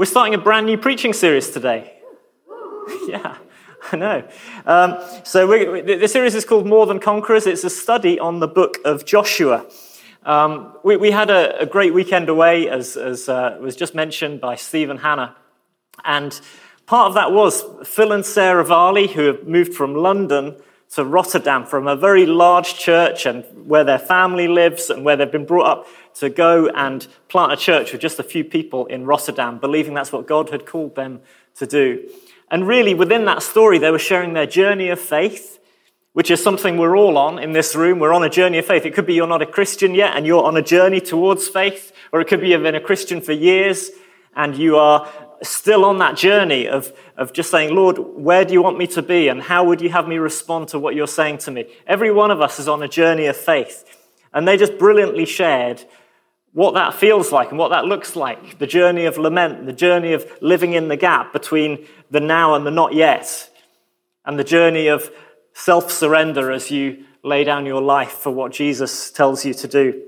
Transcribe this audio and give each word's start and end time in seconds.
We're 0.00 0.06
starting 0.06 0.32
a 0.32 0.38
brand 0.38 0.64
new 0.64 0.78
preaching 0.78 1.12
series 1.12 1.50
today. 1.50 1.92
yeah, 3.06 3.36
I 3.92 3.96
know. 3.96 4.28
Um, 4.64 4.96
so 5.24 5.46
we, 5.46 5.82
the 5.82 6.08
series 6.08 6.34
is 6.34 6.46
called 6.46 6.66
More 6.66 6.86
Than 6.86 6.98
Conquerors. 6.98 7.46
It's 7.46 7.64
a 7.64 7.68
study 7.68 8.18
on 8.18 8.40
the 8.40 8.48
book 8.48 8.78
of 8.86 9.04
Joshua. 9.04 9.66
Um, 10.24 10.74
we, 10.82 10.96
we, 10.96 11.10
had 11.10 11.28
a, 11.28 11.60
a, 11.60 11.66
great 11.66 11.92
weekend 11.92 12.30
away, 12.30 12.66
as, 12.66 12.96
as 12.96 13.28
uh, 13.28 13.58
was 13.60 13.76
just 13.76 13.94
mentioned 13.94 14.40
by 14.40 14.54
Steve 14.54 14.88
and 14.88 15.00
Hannah. 15.00 15.36
And 16.02 16.40
part 16.86 17.08
of 17.08 17.14
that 17.16 17.32
was 17.32 17.62
Phil 17.84 18.12
and 18.12 18.24
Sarah 18.24 18.64
Varley, 18.64 19.06
who 19.06 19.26
have 19.26 19.46
moved 19.46 19.74
from 19.74 19.94
London 19.94 20.56
to 20.92 21.04
Rotterdam 21.04 21.66
from 21.66 21.86
a 21.86 21.94
very 21.94 22.24
large 22.24 22.78
church 22.78 23.26
and 23.26 23.44
where 23.68 23.84
their 23.84 23.98
family 23.98 24.48
lives 24.48 24.88
and 24.88 25.04
where 25.04 25.16
they've 25.16 25.30
been 25.30 25.44
brought 25.44 25.66
up 25.66 25.86
to 26.20 26.28
go 26.28 26.68
and 26.68 27.06
plant 27.28 27.50
a 27.50 27.56
church 27.56 27.92
with 27.92 28.00
just 28.00 28.18
a 28.18 28.22
few 28.22 28.44
people 28.44 28.84
in 28.86 29.06
Rotterdam, 29.06 29.58
believing 29.58 29.94
that's 29.94 30.12
what 30.12 30.26
God 30.26 30.50
had 30.50 30.66
called 30.66 30.94
them 30.94 31.20
to 31.56 31.66
do. 31.66 32.08
And 32.50 32.68
really, 32.68 32.92
within 32.92 33.24
that 33.24 33.42
story, 33.42 33.78
they 33.78 33.90
were 33.90 33.98
sharing 33.98 34.34
their 34.34 34.46
journey 34.46 34.90
of 34.90 35.00
faith, 35.00 35.58
which 36.12 36.30
is 36.30 36.42
something 36.42 36.76
we're 36.76 36.96
all 36.96 37.16
on 37.16 37.38
in 37.38 37.52
this 37.52 37.74
room. 37.74 37.98
We're 37.98 38.12
on 38.12 38.22
a 38.22 38.28
journey 38.28 38.58
of 38.58 38.66
faith. 38.66 38.84
It 38.84 38.92
could 38.92 39.06
be 39.06 39.14
you're 39.14 39.26
not 39.26 39.40
a 39.40 39.46
Christian 39.46 39.94
yet 39.94 40.14
and 40.14 40.26
you're 40.26 40.44
on 40.44 40.58
a 40.58 40.62
journey 40.62 41.00
towards 41.00 41.48
faith, 41.48 41.90
or 42.12 42.20
it 42.20 42.28
could 42.28 42.42
be 42.42 42.48
you've 42.48 42.62
been 42.62 42.74
a 42.74 42.80
Christian 42.80 43.22
for 43.22 43.32
years 43.32 43.90
and 44.36 44.56
you 44.56 44.76
are 44.76 45.08
still 45.42 45.86
on 45.86 45.98
that 45.98 46.18
journey 46.18 46.68
of, 46.68 46.92
of 47.16 47.32
just 47.32 47.50
saying, 47.50 47.74
Lord, 47.74 47.96
where 47.98 48.44
do 48.44 48.52
you 48.52 48.60
want 48.60 48.76
me 48.76 48.86
to 48.88 49.00
be? 49.00 49.28
And 49.28 49.40
how 49.40 49.64
would 49.64 49.80
you 49.80 49.88
have 49.88 50.06
me 50.06 50.18
respond 50.18 50.68
to 50.68 50.78
what 50.78 50.94
you're 50.94 51.06
saying 51.06 51.38
to 51.38 51.50
me? 51.50 51.64
Every 51.86 52.12
one 52.12 52.30
of 52.30 52.42
us 52.42 52.58
is 52.58 52.68
on 52.68 52.82
a 52.82 52.88
journey 52.88 53.24
of 53.24 53.38
faith. 53.38 53.84
And 54.34 54.46
they 54.46 54.56
just 54.56 54.76
brilliantly 54.78 55.24
shared 55.24 55.84
what 56.52 56.74
that 56.74 56.94
feels 56.94 57.30
like 57.30 57.50
and 57.50 57.58
what 57.58 57.68
that 57.68 57.84
looks 57.84 58.16
like 58.16 58.58
the 58.58 58.66
journey 58.66 59.04
of 59.04 59.18
lament, 59.18 59.66
the 59.66 59.72
journey 59.72 60.12
of 60.12 60.30
living 60.40 60.72
in 60.72 60.88
the 60.88 60.96
gap 60.96 61.32
between 61.32 61.86
the 62.10 62.20
now 62.20 62.54
and 62.54 62.66
the 62.66 62.70
not 62.70 62.92
yet, 62.92 63.50
and 64.24 64.38
the 64.38 64.44
journey 64.44 64.88
of 64.88 65.10
self 65.54 65.90
surrender 65.90 66.50
as 66.50 66.70
you 66.70 67.04
lay 67.22 67.44
down 67.44 67.66
your 67.66 67.82
life 67.82 68.12
for 68.12 68.30
what 68.30 68.52
Jesus 68.52 69.10
tells 69.10 69.44
you 69.44 69.54
to 69.54 69.68
do. 69.68 70.02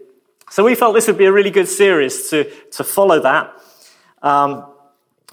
So 0.51 0.65
we 0.65 0.75
felt 0.75 0.95
this 0.95 1.07
would 1.07 1.19
be 1.19 1.27
a 1.27 1.33
really 1.33 1.51
good 1.51 1.69
series 1.69 2.29
to, 2.31 2.51
to 2.73 2.85
follow 2.85 3.21
that. 3.21 3.55
Um, 4.23 4.67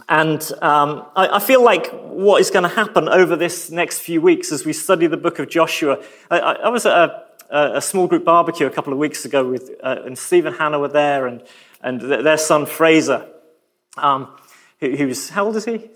and 0.07 0.41
um, 0.61 1.05
I, 1.15 1.35
I, 1.35 1.39
feel 1.39 1.63
like 1.63 1.91
what 2.03 2.41
is 2.41 2.49
going 2.49 2.63
to 2.63 2.69
happen 2.69 3.07
over 3.07 3.35
this 3.35 3.69
next 3.69 3.99
few 3.99 4.21
weeks 4.21 4.51
as 4.51 4.65
we 4.65 4.73
study 4.73 5.07
the 5.07 5.17
book 5.17 5.37
of 5.37 5.49
Joshua. 5.49 6.03
I, 6.31 6.39
I 6.39 6.69
was 6.69 6.85
at 6.85 6.93
a, 6.93 7.25
a, 7.49 7.81
small 7.81 8.07
group 8.07 8.23
barbecue 8.23 8.67
a 8.67 8.69
couple 8.69 8.93
of 8.93 8.99
weeks 8.99 9.25
ago 9.25 9.47
with, 9.47 9.71
uh, 9.83 9.97
and 10.05 10.17
Steve 10.17 10.45
and 10.45 10.55
Hannah 10.55 10.79
were 10.79 10.87
there, 10.87 11.27
and, 11.27 11.43
and 11.81 11.99
their 11.99 12.37
son 12.37 12.65
Fraser, 12.65 13.27
um, 13.97 14.27
who, 14.79 14.95
who's, 14.95 15.29
how 15.29 15.45
old 15.45 15.55
is 15.55 15.65
he? 15.65 15.89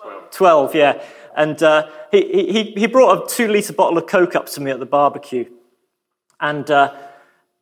12. 0.00 0.30
12, 0.30 0.74
yeah. 0.74 1.02
And 1.36 1.62
uh, 1.62 1.88
he, 2.10 2.52
he, 2.52 2.62
he 2.72 2.86
brought 2.86 3.24
a 3.24 3.34
two 3.34 3.48
litre 3.48 3.72
bottle 3.72 3.98
of 3.98 4.06
Coke 4.06 4.34
up 4.34 4.46
to 4.46 4.60
me 4.60 4.70
at 4.70 4.80
the 4.80 4.86
barbecue. 4.86 5.46
And 6.40 6.70
uh, 6.70 6.94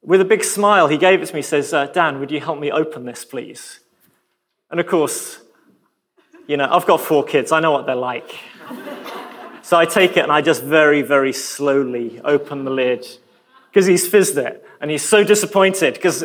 with 0.03 0.21
a 0.21 0.25
big 0.25 0.45
smile, 0.45 0.89
he 0.89 0.99
gave 0.99 1.23
it 1.23 1.27
to 1.27 1.35
me, 1.35 1.43
says, 1.43 1.73
uh, 1.73 1.87
Dan, 1.87 2.21
would 2.21 2.31
you 2.31 2.41
help 2.41 2.59
me 2.59 2.71
open 2.71 3.05
this, 3.05 3.25
please? 3.25 3.81
And 4.71 4.81
of 4.81 4.87
course, 4.87 5.41
you 6.47 6.57
know, 6.57 6.69
I've 6.71 6.87
got 6.87 7.01
four 7.01 7.25
kids, 7.25 7.53
I 7.53 7.61
know 7.61 7.73
what 7.73 7.87
they're 7.87 7.95
like. 7.95 8.37
so 9.63 9.77
I 9.77 9.85
take 9.85 10.17
it 10.17 10.21
and 10.21 10.33
I 10.33 10.41
just 10.41 10.63
very, 10.63 11.03
very 11.03 11.33
slowly 11.33 12.21
open 12.25 12.65
the 12.65 12.71
lid 12.71 13.07
because 13.77 13.87
he's 13.87 14.09
fizzed 14.09 14.39
it. 14.39 14.65
And 14.81 14.91
he's 14.91 15.03
so 15.03 15.23
disappointed 15.23 15.93
because 15.93 16.21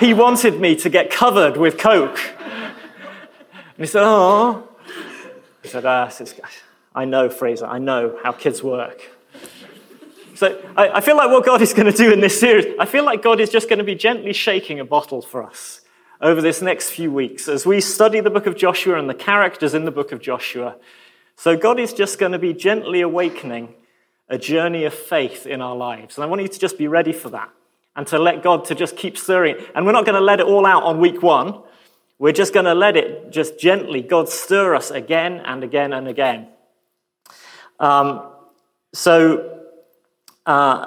he 0.00 0.14
wanted 0.14 0.60
me 0.60 0.74
to 0.74 0.90
get 0.90 1.12
covered 1.12 1.56
with 1.56 1.78
Coke. 1.78 2.18
And 2.34 3.78
he 3.78 3.86
said, 3.86 4.02
Oh. 4.02 4.68
I 5.64 5.68
said, 5.68 5.86
ah, 5.86 6.10
I 6.92 7.04
know, 7.04 7.30
Fraser, 7.30 7.66
I 7.66 7.78
know 7.78 8.18
how 8.20 8.32
kids 8.32 8.64
work. 8.64 9.12
So 10.34 10.60
I, 10.76 10.88
I 10.88 11.00
feel 11.00 11.16
like 11.16 11.30
what 11.30 11.46
God 11.46 11.62
is 11.62 11.72
going 11.72 11.86
to 11.86 11.96
do 11.96 12.12
in 12.12 12.18
this 12.18 12.40
series, 12.40 12.66
I 12.80 12.84
feel 12.84 13.04
like 13.04 13.22
God 13.22 13.38
is 13.40 13.48
just 13.48 13.68
going 13.68 13.78
to 13.78 13.84
be 13.84 13.94
gently 13.94 14.32
shaking 14.32 14.80
a 14.80 14.84
bottle 14.84 15.22
for 15.22 15.44
us 15.44 15.82
over 16.20 16.42
this 16.42 16.60
next 16.60 16.90
few 16.90 17.12
weeks 17.12 17.46
as 17.46 17.64
we 17.64 17.80
study 17.80 18.18
the 18.18 18.30
book 18.30 18.46
of 18.46 18.56
Joshua 18.56 18.98
and 18.98 19.08
the 19.08 19.14
characters 19.14 19.72
in 19.72 19.84
the 19.84 19.92
book 19.92 20.10
of 20.10 20.20
Joshua. 20.20 20.74
So, 21.36 21.56
God 21.56 21.78
is 21.78 21.92
just 21.92 22.18
going 22.18 22.32
to 22.32 22.40
be 22.40 22.52
gently 22.52 23.02
awakening 23.02 23.74
a 24.28 24.38
journey 24.38 24.84
of 24.84 24.94
faith 24.94 25.46
in 25.46 25.60
our 25.60 25.76
lives. 25.76 26.16
And 26.16 26.24
I 26.24 26.26
want 26.26 26.42
you 26.42 26.48
to 26.48 26.58
just 26.58 26.78
be 26.78 26.88
ready 26.88 27.12
for 27.12 27.30
that 27.30 27.50
and 27.94 28.06
to 28.06 28.18
let 28.18 28.42
God 28.42 28.64
to 28.66 28.74
just 28.74 28.96
keep 28.96 29.18
stirring. 29.18 29.56
And 29.74 29.84
we're 29.84 29.92
not 29.92 30.06
going 30.06 30.14
to 30.14 30.24
let 30.24 30.40
it 30.40 30.46
all 30.46 30.64
out 30.64 30.82
on 30.84 31.00
week 31.00 31.22
one. 31.22 31.62
We're 32.18 32.32
just 32.32 32.54
going 32.54 32.66
to 32.66 32.74
let 32.74 32.96
it 32.96 33.30
just 33.30 33.58
gently, 33.58 34.00
God 34.00 34.28
stir 34.28 34.74
us 34.74 34.90
again 34.90 35.42
and 35.44 35.64
again 35.64 35.92
and 35.92 36.08
again. 36.08 36.48
Um, 37.80 38.28
so, 38.94 39.60
uh, 40.46 40.86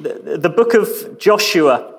the, 0.00 0.38
the 0.40 0.48
book 0.48 0.74
of 0.74 1.18
Joshua 1.18 1.94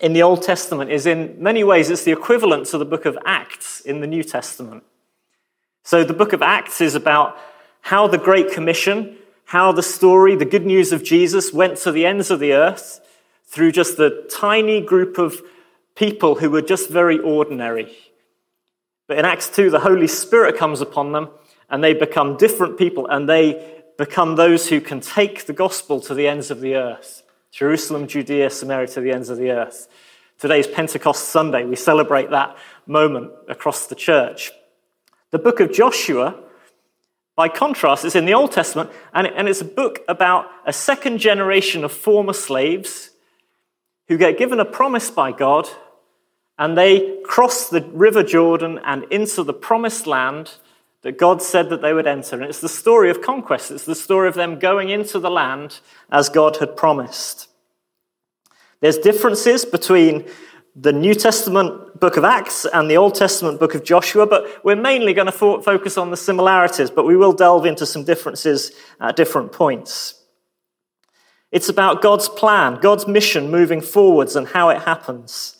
in 0.00 0.12
the 0.12 0.22
Old 0.22 0.42
Testament 0.42 0.90
is 0.90 1.06
in 1.06 1.36
many 1.38 1.62
ways 1.62 1.90
it's 1.90 2.04
the 2.04 2.12
equivalent 2.12 2.66
to 2.66 2.78
the 2.78 2.84
book 2.84 3.04
of 3.04 3.18
Acts 3.26 3.80
in 3.80 4.00
the 4.00 4.06
New 4.06 4.22
Testament. 4.22 4.82
So 5.82 6.04
the 6.04 6.14
book 6.14 6.32
of 6.32 6.42
Acts 6.42 6.80
is 6.80 6.94
about 6.94 7.38
how 7.82 8.06
the 8.06 8.18
Great 8.18 8.52
Commission, 8.52 9.16
how 9.50 9.72
the 9.72 9.82
story, 9.82 10.36
the 10.36 10.44
good 10.44 10.64
news 10.64 10.92
of 10.92 11.02
Jesus 11.02 11.52
went 11.52 11.76
to 11.76 11.90
the 11.90 12.06
ends 12.06 12.30
of 12.30 12.38
the 12.38 12.52
earth 12.52 13.00
through 13.46 13.72
just 13.72 13.96
the 13.96 14.24
tiny 14.30 14.80
group 14.80 15.18
of 15.18 15.42
people 15.96 16.36
who 16.36 16.48
were 16.48 16.62
just 16.62 16.88
very 16.88 17.18
ordinary. 17.18 17.92
But 19.08 19.18
in 19.18 19.24
Acts 19.24 19.50
2, 19.50 19.68
the 19.70 19.80
Holy 19.80 20.06
Spirit 20.06 20.56
comes 20.56 20.80
upon 20.80 21.10
them 21.10 21.30
and 21.68 21.82
they 21.82 21.94
become 21.94 22.36
different 22.36 22.78
people 22.78 23.08
and 23.08 23.28
they 23.28 23.82
become 23.98 24.36
those 24.36 24.68
who 24.68 24.80
can 24.80 25.00
take 25.00 25.46
the 25.46 25.52
gospel 25.52 26.00
to 26.02 26.14
the 26.14 26.28
ends 26.28 26.52
of 26.52 26.60
the 26.60 26.76
earth. 26.76 27.24
Jerusalem, 27.50 28.06
Judea, 28.06 28.50
Samaria 28.50 28.86
to 28.86 29.00
the 29.00 29.10
ends 29.10 29.30
of 29.30 29.38
the 29.38 29.50
earth. 29.50 29.88
Today's 30.38 30.68
Pentecost 30.68 31.30
Sunday. 31.30 31.64
We 31.64 31.74
celebrate 31.74 32.30
that 32.30 32.56
moment 32.86 33.32
across 33.48 33.88
the 33.88 33.96
church. 33.96 34.52
The 35.32 35.40
book 35.40 35.58
of 35.58 35.72
Joshua, 35.72 36.40
by 37.40 37.48
contrast, 37.48 38.04
it's 38.04 38.16
in 38.16 38.26
the 38.26 38.34
Old 38.34 38.52
Testament, 38.52 38.90
and 39.14 39.48
it's 39.48 39.62
a 39.62 39.64
book 39.64 40.00
about 40.06 40.50
a 40.66 40.74
second 40.74 41.16
generation 41.16 41.84
of 41.84 41.90
former 41.90 42.34
slaves 42.34 43.12
who 44.08 44.18
get 44.18 44.36
given 44.36 44.60
a 44.60 44.64
promise 44.66 45.10
by 45.10 45.32
God, 45.32 45.66
and 46.58 46.76
they 46.76 47.16
cross 47.24 47.70
the 47.70 47.80
River 47.94 48.22
Jordan 48.22 48.78
and 48.84 49.04
into 49.04 49.42
the 49.42 49.54
promised 49.54 50.06
land 50.06 50.52
that 51.00 51.16
God 51.16 51.40
said 51.40 51.70
that 51.70 51.80
they 51.80 51.94
would 51.94 52.06
enter. 52.06 52.36
And 52.36 52.44
it's 52.44 52.60
the 52.60 52.68
story 52.68 53.08
of 53.08 53.22
conquest, 53.22 53.70
it's 53.70 53.86
the 53.86 53.94
story 53.94 54.28
of 54.28 54.34
them 54.34 54.58
going 54.58 54.90
into 54.90 55.18
the 55.18 55.30
land 55.30 55.80
as 56.12 56.28
God 56.28 56.58
had 56.58 56.76
promised. 56.76 57.48
There's 58.80 58.98
differences 58.98 59.64
between 59.64 60.28
the 60.76 60.92
New 60.92 61.14
Testament 61.14 61.98
book 61.98 62.16
of 62.16 62.24
Acts 62.24 62.64
and 62.64 62.90
the 62.90 62.96
Old 62.96 63.14
Testament 63.14 63.58
book 63.58 63.74
of 63.74 63.84
Joshua, 63.84 64.26
but 64.26 64.64
we're 64.64 64.76
mainly 64.76 65.12
going 65.12 65.26
to 65.26 65.32
fo- 65.32 65.60
focus 65.60 65.98
on 65.98 66.10
the 66.10 66.16
similarities, 66.16 66.90
but 66.90 67.04
we 67.04 67.16
will 67.16 67.32
delve 67.32 67.66
into 67.66 67.84
some 67.84 68.04
differences 68.04 68.72
at 69.00 69.16
different 69.16 69.52
points. 69.52 70.14
It's 71.50 71.68
about 71.68 72.02
God's 72.02 72.28
plan, 72.28 72.76
God's 72.80 73.08
mission 73.08 73.50
moving 73.50 73.80
forwards 73.80 74.36
and 74.36 74.46
how 74.46 74.68
it 74.68 74.82
happens. 74.82 75.56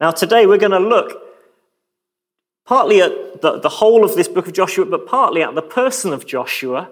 Now, 0.00 0.10
today 0.10 0.46
we're 0.46 0.58
going 0.58 0.72
to 0.72 0.80
look 0.80 1.22
partly 2.64 3.00
at 3.00 3.40
the, 3.40 3.60
the 3.60 3.68
whole 3.68 4.04
of 4.04 4.16
this 4.16 4.28
book 4.28 4.48
of 4.48 4.52
Joshua, 4.52 4.84
but 4.84 5.06
partly 5.06 5.42
at 5.42 5.54
the 5.54 5.62
person 5.62 6.12
of 6.12 6.26
Joshua, 6.26 6.90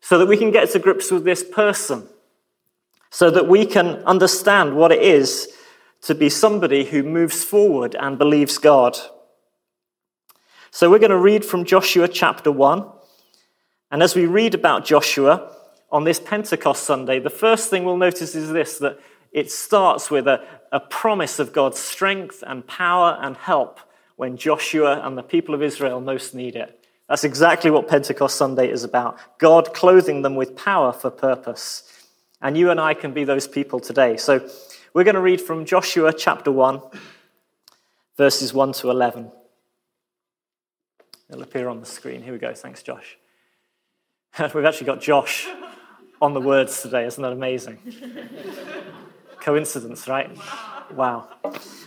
so 0.00 0.18
that 0.18 0.26
we 0.26 0.36
can 0.36 0.50
get 0.52 0.70
to 0.70 0.78
grips 0.78 1.10
with 1.10 1.24
this 1.24 1.42
person, 1.42 2.08
so 3.10 3.30
that 3.30 3.48
we 3.48 3.66
can 3.66 3.96
understand 4.04 4.76
what 4.76 4.92
it 4.92 5.02
is 5.02 5.48
to 6.02 6.14
be 6.14 6.28
somebody 6.28 6.84
who 6.84 7.02
moves 7.02 7.44
forward 7.44 7.94
and 7.94 8.18
believes 8.18 8.58
God. 8.58 8.96
So 10.70 10.90
we're 10.90 10.98
going 10.98 11.10
to 11.10 11.18
read 11.18 11.44
from 11.44 11.64
Joshua 11.64 12.08
chapter 12.08 12.50
1. 12.50 12.84
And 13.90 14.02
as 14.02 14.14
we 14.14 14.26
read 14.26 14.54
about 14.54 14.84
Joshua 14.84 15.54
on 15.90 16.04
this 16.04 16.18
Pentecost 16.18 16.82
Sunday, 16.84 17.20
the 17.20 17.30
first 17.30 17.70
thing 17.70 17.84
we'll 17.84 17.96
notice 17.96 18.34
is 18.34 18.50
this 18.50 18.78
that 18.78 18.98
it 19.32 19.50
starts 19.50 20.10
with 20.10 20.26
a, 20.26 20.44
a 20.72 20.80
promise 20.80 21.38
of 21.38 21.52
God's 21.52 21.78
strength 21.78 22.42
and 22.46 22.66
power 22.66 23.18
and 23.20 23.36
help 23.36 23.78
when 24.16 24.36
Joshua 24.36 25.00
and 25.06 25.16
the 25.16 25.22
people 25.22 25.54
of 25.54 25.62
Israel 25.62 26.00
most 26.00 26.34
need 26.34 26.56
it. 26.56 26.78
That's 27.08 27.24
exactly 27.24 27.70
what 27.70 27.88
Pentecost 27.88 28.36
Sunday 28.36 28.70
is 28.70 28.84
about 28.84 29.18
God 29.38 29.74
clothing 29.74 30.22
them 30.22 30.34
with 30.34 30.56
power 30.56 30.92
for 30.92 31.10
purpose. 31.10 31.82
And 32.40 32.56
you 32.56 32.70
and 32.70 32.80
I 32.80 32.94
can 32.94 33.12
be 33.12 33.24
those 33.24 33.46
people 33.46 33.78
today. 33.78 34.16
So 34.16 34.48
we're 34.94 35.04
going 35.04 35.14
to 35.14 35.20
read 35.22 35.40
from 35.40 35.64
Joshua 35.64 36.12
chapter 36.12 36.52
1, 36.52 36.80
verses 38.16 38.52
1 38.52 38.72
to 38.74 38.90
11. 38.90 39.30
It'll 41.30 41.42
appear 41.42 41.68
on 41.68 41.80
the 41.80 41.86
screen. 41.86 42.22
Here 42.22 42.32
we 42.32 42.38
go. 42.38 42.52
Thanks, 42.52 42.82
Josh. 42.82 43.16
We've 44.38 44.64
actually 44.64 44.86
got 44.86 45.00
Josh 45.00 45.48
on 46.20 46.34
the 46.34 46.40
words 46.40 46.82
today. 46.82 47.06
Isn't 47.06 47.22
that 47.22 47.32
amazing? 47.32 47.78
Coincidence, 49.40 50.06
right? 50.08 50.30
Wow. 50.92 51.28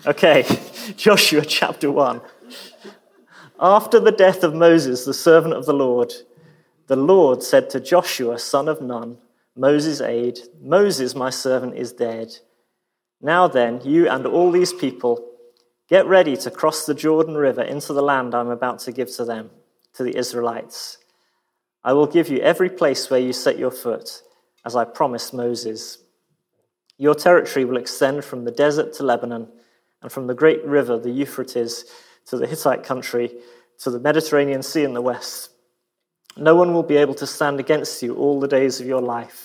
Okay, 0.05 0.43
Joshua 0.97 1.45
chapter 1.45 1.91
1. 1.91 2.21
After 3.59 3.99
the 3.99 4.11
death 4.11 4.43
of 4.43 4.55
Moses, 4.55 5.05
the 5.05 5.13
servant 5.13 5.53
of 5.53 5.65
the 5.65 5.73
Lord, 5.73 6.11
the 6.87 6.95
Lord 6.95 7.43
said 7.43 7.69
to 7.69 7.79
Joshua, 7.79 8.39
son 8.39 8.67
of 8.67 8.81
Nun, 8.81 9.17
Moses' 9.55 10.01
aide, 10.01 10.39
Moses, 10.59 11.15
my 11.15 11.29
servant, 11.29 11.75
is 11.75 11.93
dead. 11.93 12.35
Now 13.21 13.47
then, 13.47 13.81
you 13.83 14.09
and 14.09 14.25
all 14.25 14.51
these 14.51 14.73
people, 14.73 15.31
get 15.89 16.05
ready 16.05 16.35
to 16.37 16.51
cross 16.51 16.85
the 16.85 16.93
Jordan 16.93 17.35
River 17.35 17.61
into 17.61 17.93
the 17.93 18.01
land 18.01 18.35
I'm 18.35 18.49
about 18.49 18.79
to 18.79 18.91
give 18.91 19.11
to 19.15 19.25
them, 19.25 19.49
to 19.93 20.03
the 20.03 20.17
Israelites. 20.17 20.97
I 21.83 21.93
will 21.93 22.07
give 22.07 22.29
you 22.29 22.39
every 22.39 22.69
place 22.69 23.09
where 23.09 23.19
you 23.19 23.31
set 23.31 23.59
your 23.59 23.71
foot, 23.71 24.21
as 24.65 24.75
I 24.75 24.85
promised 24.85 25.33
Moses. 25.33 25.99
Your 26.97 27.13
territory 27.15 27.65
will 27.65 27.77
extend 27.77 28.25
from 28.25 28.43
the 28.43 28.51
desert 28.51 28.93
to 28.93 29.03
Lebanon, 29.03 29.47
and 30.01 30.11
from 30.11 30.27
the 30.27 30.33
great 30.33 30.63
river, 30.65 30.99
the 30.99 31.11
Euphrates, 31.11 31.85
to 32.27 32.37
the 32.37 32.47
Hittite 32.47 32.83
country, 32.83 33.31
to 33.79 33.89
the 33.89 33.99
Mediterranean 33.99 34.63
Sea 34.63 34.83
in 34.83 34.93
the 34.93 35.01
west. 35.01 35.51
No 36.37 36.55
one 36.55 36.73
will 36.73 36.83
be 36.83 36.97
able 36.97 37.15
to 37.15 37.27
stand 37.27 37.59
against 37.59 38.01
you 38.03 38.15
all 38.15 38.39
the 38.39 38.47
days 38.47 38.79
of 38.79 38.87
your 38.87 39.01
life. 39.01 39.44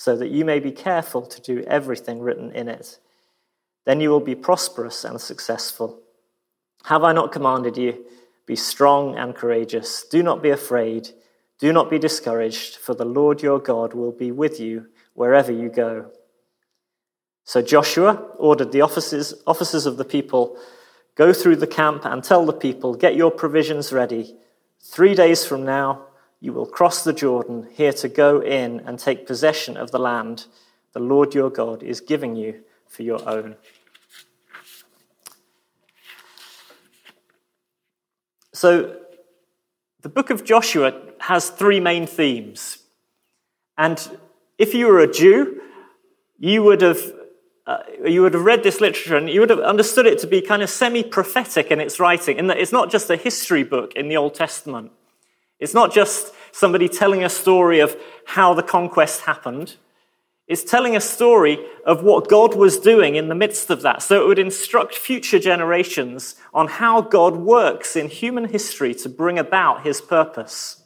so 0.00 0.16
that 0.16 0.30
you 0.30 0.46
may 0.46 0.58
be 0.58 0.72
careful 0.72 1.20
to 1.20 1.42
do 1.42 1.62
everything 1.66 2.20
written 2.20 2.50
in 2.52 2.68
it. 2.68 2.98
Then 3.84 4.00
you 4.00 4.08
will 4.08 4.20
be 4.20 4.34
prosperous 4.34 5.04
and 5.04 5.20
successful. 5.20 6.00
Have 6.84 7.04
I 7.04 7.12
not 7.12 7.32
commanded 7.32 7.76
you? 7.76 8.06
Be 8.46 8.56
strong 8.56 9.14
and 9.18 9.34
courageous. 9.34 10.06
Do 10.10 10.22
not 10.22 10.42
be 10.42 10.48
afraid. 10.48 11.10
Do 11.58 11.70
not 11.70 11.90
be 11.90 11.98
discouraged, 11.98 12.76
for 12.76 12.94
the 12.94 13.04
Lord 13.04 13.42
your 13.42 13.58
God 13.58 13.92
will 13.92 14.10
be 14.10 14.32
with 14.32 14.58
you 14.58 14.86
wherever 15.12 15.52
you 15.52 15.68
go. 15.68 16.10
So 17.44 17.60
Joshua 17.60 18.14
ordered 18.38 18.72
the 18.72 18.80
officers, 18.80 19.34
officers 19.46 19.84
of 19.84 19.98
the 19.98 20.06
people 20.06 20.56
go 21.14 21.34
through 21.34 21.56
the 21.56 21.66
camp 21.66 22.06
and 22.06 22.24
tell 22.24 22.46
the 22.46 22.54
people, 22.54 22.94
Get 22.94 23.16
your 23.16 23.30
provisions 23.30 23.92
ready. 23.92 24.34
Three 24.80 25.14
days 25.14 25.44
from 25.44 25.66
now, 25.66 26.06
you 26.40 26.52
will 26.52 26.66
cross 26.66 27.04
the 27.04 27.12
Jordan 27.12 27.68
here 27.72 27.92
to 27.92 28.08
go 28.08 28.40
in 28.40 28.80
and 28.80 28.98
take 28.98 29.26
possession 29.26 29.76
of 29.76 29.90
the 29.90 29.98
land 29.98 30.46
the 30.92 31.00
Lord 31.00 31.34
your 31.34 31.50
God 31.50 31.82
is 31.82 32.00
giving 32.00 32.34
you 32.34 32.62
for 32.88 33.02
your 33.02 33.26
own. 33.28 33.56
So, 38.52 38.96
the 40.02 40.08
book 40.08 40.30
of 40.30 40.44
Joshua 40.44 41.00
has 41.20 41.50
three 41.50 41.78
main 41.78 42.06
themes. 42.06 42.78
And 43.78 44.18
if 44.58 44.74
you 44.74 44.86
were 44.86 45.00
a 45.00 45.10
Jew, 45.10 45.60
you 46.38 46.62
would 46.62 46.80
have 46.80 47.00
uh, 47.66 47.82
you 48.04 48.22
would 48.22 48.34
have 48.34 48.44
read 48.44 48.62
this 48.62 48.80
literature 48.80 49.16
and 49.16 49.28
you 49.30 49.38
would 49.38 49.50
have 49.50 49.60
understood 49.60 50.06
it 50.06 50.18
to 50.18 50.26
be 50.26 50.40
kind 50.40 50.62
of 50.62 50.70
semi 50.70 51.04
prophetic 51.04 51.70
in 51.70 51.80
its 51.80 52.00
writing, 52.00 52.38
in 52.38 52.48
that 52.48 52.58
it's 52.58 52.72
not 52.72 52.90
just 52.90 53.08
a 53.10 53.16
history 53.16 53.62
book 53.62 53.94
in 53.94 54.08
the 54.08 54.16
Old 54.16 54.34
Testament. 54.34 54.90
It's 55.60 55.74
not 55.74 55.92
just 55.92 56.32
somebody 56.52 56.88
telling 56.88 57.22
a 57.22 57.28
story 57.28 57.80
of 57.80 57.96
how 58.24 58.54
the 58.54 58.62
conquest 58.62 59.22
happened. 59.22 59.76
It's 60.48 60.64
telling 60.64 60.96
a 60.96 61.00
story 61.00 61.64
of 61.86 62.02
what 62.02 62.28
God 62.28 62.56
was 62.56 62.78
doing 62.78 63.14
in 63.14 63.28
the 63.28 63.36
midst 63.36 63.70
of 63.70 63.82
that. 63.82 64.02
So 64.02 64.22
it 64.22 64.26
would 64.26 64.38
instruct 64.38 64.94
future 64.96 65.38
generations 65.38 66.34
on 66.52 66.66
how 66.66 67.02
God 67.02 67.36
works 67.36 67.94
in 67.94 68.08
human 68.08 68.46
history 68.46 68.94
to 68.96 69.08
bring 69.08 69.38
about 69.38 69.86
his 69.86 70.00
purpose. 70.00 70.82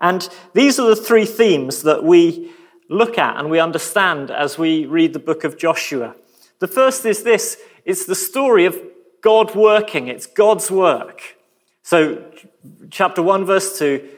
And 0.00 0.28
these 0.52 0.80
are 0.80 0.88
the 0.88 0.96
three 0.96 1.26
themes 1.26 1.82
that 1.82 2.02
we 2.02 2.50
look 2.88 3.18
at 3.18 3.36
and 3.36 3.50
we 3.50 3.60
understand 3.60 4.30
as 4.30 4.58
we 4.58 4.86
read 4.86 5.12
the 5.12 5.18
book 5.18 5.44
of 5.44 5.56
Joshua. 5.56 6.14
The 6.58 6.68
first 6.68 7.04
is 7.04 7.22
this 7.22 7.58
it's 7.84 8.04
the 8.04 8.14
story 8.14 8.64
of 8.64 8.80
God 9.22 9.54
working, 9.54 10.08
it's 10.08 10.26
God's 10.26 10.70
work. 10.70 11.36
So, 11.82 12.32
chapter 12.90 13.22
1, 13.22 13.44
verse 13.44 13.78
2 13.78 14.16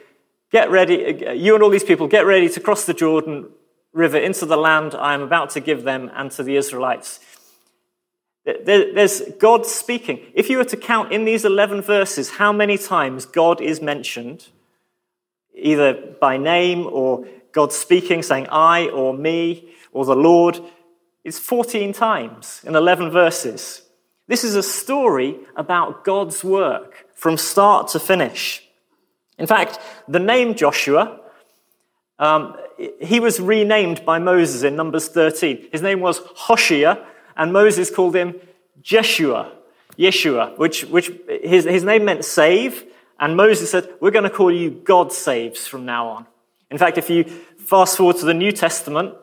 get 0.51 0.69
ready, 0.69 1.25
uh, 1.25 1.31
you 1.31 1.53
and 1.53 1.63
all 1.63 1.69
these 1.69 1.83
people, 1.83 2.07
get 2.07 2.25
ready 2.25 2.49
to 2.49 2.59
cross 2.59 2.85
the 2.85 2.93
Jordan 2.93 3.49
River 3.93 4.17
into 4.17 4.45
the 4.45 4.57
land 4.57 4.95
I 4.95 5.13
am 5.13 5.21
about 5.21 5.51
to 5.51 5.59
give 5.59 5.83
them 5.83 6.11
and 6.13 6.31
to 6.31 6.43
the 6.43 6.55
Israelites. 6.55 7.19
There's 8.45 9.21
God 9.37 9.65
speaking. 9.65 10.21
If 10.33 10.49
you 10.49 10.57
were 10.57 10.65
to 10.65 10.77
count 10.77 11.11
in 11.11 11.25
these 11.25 11.45
11 11.45 11.81
verses 11.81 12.31
how 12.31 12.51
many 12.51 12.77
times 12.77 13.25
God 13.25 13.61
is 13.61 13.79
mentioned, 13.79 14.47
either 15.53 15.93
by 15.93 16.37
name 16.37 16.87
or 16.87 17.27
God 17.51 17.71
speaking, 17.71 18.23
saying 18.23 18.47
I 18.49 18.87
or 18.89 19.13
me 19.13 19.69
or 19.91 20.05
the 20.05 20.15
Lord, 20.15 20.59
it's 21.23 21.37
14 21.37 21.93
times 21.93 22.61
in 22.65 22.75
11 22.75 23.11
verses. 23.11 23.83
This 24.27 24.43
is 24.43 24.55
a 24.55 24.63
story 24.63 25.39
about 25.55 26.03
God's 26.03 26.43
work 26.43 27.05
from 27.19 27.35
start 27.35 27.89
to 27.89 27.99
finish. 27.99 28.63
In 29.37 29.45
fact, 29.45 29.77
the 30.07 30.19
name 30.19 30.55
Joshua, 30.55 31.19
um, 32.17 32.55
he 33.01 33.19
was 33.19 33.41
renamed 33.41 34.05
by 34.05 34.19
Moses 34.19 34.63
in 34.63 34.77
Numbers 34.77 35.09
13. 35.09 35.67
His 35.69 35.81
name 35.81 35.99
was 35.99 36.21
Hoshea, 36.35 37.05
and 37.35 37.51
Moses 37.51 37.93
called 37.93 38.15
him 38.15 38.35
Jeshua, 38.81 39.51
Yeshua, 39.97 40.57
which, 40.57 40.85
which 40.85 41.11
his, 41.43 41.65
his 41.65 41.83
name 41.83 42.05
meant 42.05 42.23
save, 42.23 42.85
and 43.19 43.35
Moses 43.35 43.69
said, 43.69 43.89
We're 43.99 44.11
going 44.11 44.23
to 44.23 44.29
call 44.29 44.49
you 44.49 44.69
God 44.69 45.11
saves 45.11 45.67
from 45.67 45.85
now 45.85 46.07
on. 46.07 46.25
In 46.71 46.77
fact, 46.77 46.97
if 46.97 47.09
you 47.09 47.25
fast 47.25 47.97
forward 47.97 48.15
to 48.17 48.25
the 48.25 48.33
New 48.33 48.53
Testament, 48.53 49.13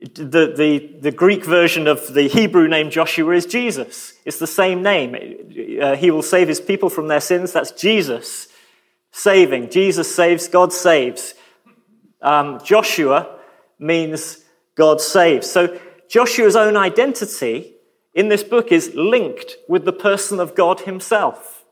the, 0.00 0.54
the, 0.56 0.96
the 1.00 1.10
Greek 1.10 1.44
version 1.44 1.86
of 1.86 2.14
the 2.14 2.28
Hebrew 2.28 2.68
name 2.68 2.90
Joshua 2.90 3.34
is 3.34 3.46
Jesus. 3.46 4.14
It's 4.24 4.38
the 4.38 4.46
same 4.46 4.82
name. 4.82 5.14
Uh, 5.80 5.96
he 5.96 6.10
will 6.10 6.22
save 6.22 6.48
his 6.48 6.60
people 6.60 6.88
from 6.88 7.08
their 7.08 7.20
sins. 7.20 7.52
That's 7.52 7.70
Jesus 7.72 8.48
saving. 9.12 9.70
Jesus 9.70 10.14
saves, 10.14 10.48
God 10.48 10.72
saves. 10.72 11.34
Um, 12.22 12.60
Joshua 12.64 13.38
means 13.78 14.44
God 14.74 15.00
saves. 15.00 15.50
So 15.50 15.78
Joshua's 16.08 16.56
own 16.56 16.76
identity 16.76 17.74
in 18.14 18.28
this 18.28 18.42
book 18.42 18.72
is 18.72 18.94
linked 18.94 19.56
with 19.68 19.84
the 19.84 19.92
person 19.92 20.40
of 20.40 20.54
God 20.54 20.80
himself. 20.80 21.64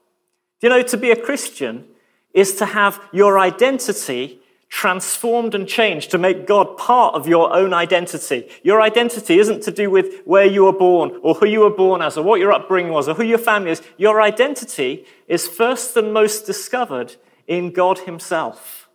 You 0.60 0.68
know, 0.68 0.82
to 0.82 0.96
be 0.96 1.10
a 1.10 1.16
Christian 1.16 1.86
is 2.34 2.56
to 2.56 2.66
have 2.66 3.00
your 3.12 3.38
identity 3.38 4.40
transformed 4.68 5.54
and 5.54 5.66
changed 5.66 6.10
to 6.10 6.18
make 6.18 6.46
God 6.46 6.76
part 6.76 7.14
of 7.14 7.26
your 7.26 7.54
own 7.54 7.72
identity. 7.72 8.48
Your 8.62 8.82
identity 8.82 9.38
isn't 9.38 9.62
to 9.62 9.70
do 9.70 9.90
with 9.90 10.22
where 10.26 10.44
you 10.44 10.64
were 10.64 10.72
born 10.72 11.18
or 11.22 11.34
who 11.34 11.46
you 11.46 11.60
were 11.60 11.70
born 11.70 12.02
as 12.02 12.18
or 12.18 12.22
what 12.22 12.40
your 12.40 12.52
upbringing 12.52 12.92
was 12.92 13.08
or 13.08 13.14
who 13.14 13.24
your 13.24 13.38
family 13.38 13.70
is. 13.70 13.82
Your 13.96 14.20
identity 14.20 15.06
is 15.26 15.48
first 15.48 15.96
and 15.96 16.12
most 16.12 16.44
discovered 16.44 17.16
in 17.46 17.72
God 17.72 18.00
Himself. 18.00 18.88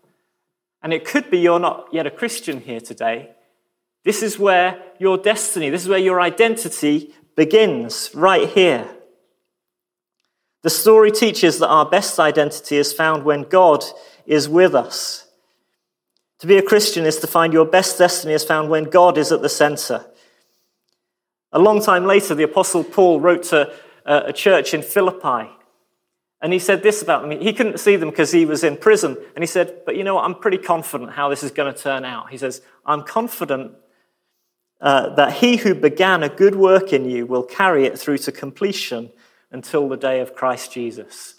And 0.84 0.94
it 0.94 1.06
could 1.06 1.32
be 1.32 1.40
you're 1.40 1.60
not 1.60 1.88
yet 1.92 2.06
a 2.06 2.12
Christian 2.12 2.60
here 2.62 2.82
today. 2.82 3.32
This 4.04 4.22
is 4.22 4.38
where 4.38 4.82
your 5.00 5.18
destiny, 5.18 5.70
this 5.70 5.84
is 5.84 5.90
where 5.90 5.98
your 5.98 6.22
identity 6.22 7.14
begins, 7.36 8.12
right 8.14 8.48
here. 8.50 8.88
The 10.62 10.70
story 10.70 11.12
teaches 11.12 11.60
that 11.60 11.70
our 11.70 11.86
best 11.86 12.20
identity 12.20 12.78
is 12.78 12.94
found 12.94 13.24
when 13.24 13.44
God 13.44 13.84
is 14.26 14.48
with 14.48 14.76
us. 14.76 15.23
To 16.44 16.48
be 16.48 16.58
a 16.58 16.62
Christian 16.62 17.06
is 17.06 17.20
to 17.20 17.28
find 17.28 17.54
your 17.54 17.64
best 17.64 17.98
destiny 17.98 18.34
is 18.34 18.44
found 18.44 18.70
when 18.70 18.84
God 18.84 19.18
is 19.18 19.32
at 19.32 19.42
the 19.42 19.48
center. 19.48 20.06
A 21.54 21.58
long 21.58 21.82
time 21.82 22.04
later, 22.04 22.36
the 22.36 22.44
Apostle 22.44 22.84
Paul 22.84 23.22
wrote 23.22 23.44
to 23.44 23.74
a 24.06 24.34
church 24.34 24.74
in 24.74 24.82
Philippi. 24.82 25.50
And 26.42 26.52
he 26.52 26.60
said 26.60 26.84
this 26.84 27.02
about 27.02 27.22
them. 27.22 27.40
He 27.40 27.54
couldn't 27.54 27.80
see 27.80 27.96
them 27.96 28.10
because 28.10 28.34
he 28.34 28.44
was 28.44 28.66
in 28.66 28.76
prison. 28.76 29.16
And 29.36 29.42
he 29.42 29.46
said, 29.48 29.86
But 29.86 29.96
you 29.96 30.04
know 30.04 30.16
what? 30.16 30.26
I'm 30.26 30.36
pretty 30.36 30.58
confident 30.58 31.12
how 31.12 31.30
this 31.30 31.44
is 31.44 31.52
going 31.52 31.74
to 31.74 31.80
turn 31.82 32.04
out. 32.04 32.30
He 32.30 32.38
says, 32.38 32.62
I'm 32.86 33.04
confident 33.04 33.76
uh, 34.82 35.16
that 35.16 35.36
he 35.36 35.56
who 35.56 35.74
began 35.74 36.24
a 36.24 36.30
good 36.30 36.56
work 36.56 36.92
in 36.92 37.10
you 37.10 37.26
will 37.26 37.44
carry 37.44 37.86
it 37.86 37.98
through 37.98 38.18
to 38.18 38.34
completion 38.34 39.14
until 39.50 39.88
the 39.88 39.96
day 39.96 40.20
of 40.20 40.36
Christ 40.36 40.74
Jesus. 40.74 41.36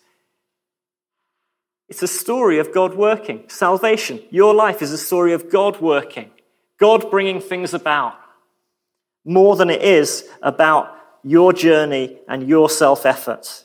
It's 1.89 2.03
a 2.03 2.09
story 2.09 2.59
of 2.59 2.73
God 2.73 2.95
working. 2.95 3.45
Salvation, 3.49 4.21
your 4.31 4.55
life 4.55 4.83
is 4.83 4.93
a 4.93 4.99
story 4.99 5.33
of 5.33 5.51
God 5.51 5.81
working, 5.81 6.31
God 6.79 7.11
bringing 7.11 7.41
things 7.41 7.75
about. 7.75 8.15
more 9.25 9.57
than 9.57 9.71
it 9.71 9.83
is 9.83 10.29
about 10.43 10.97
your 11.23 11.53
journey 11.53 12.19
and 12.29 12.49
your 12.49 12.69
self 12.69 13.07
effort. 13.07 13.65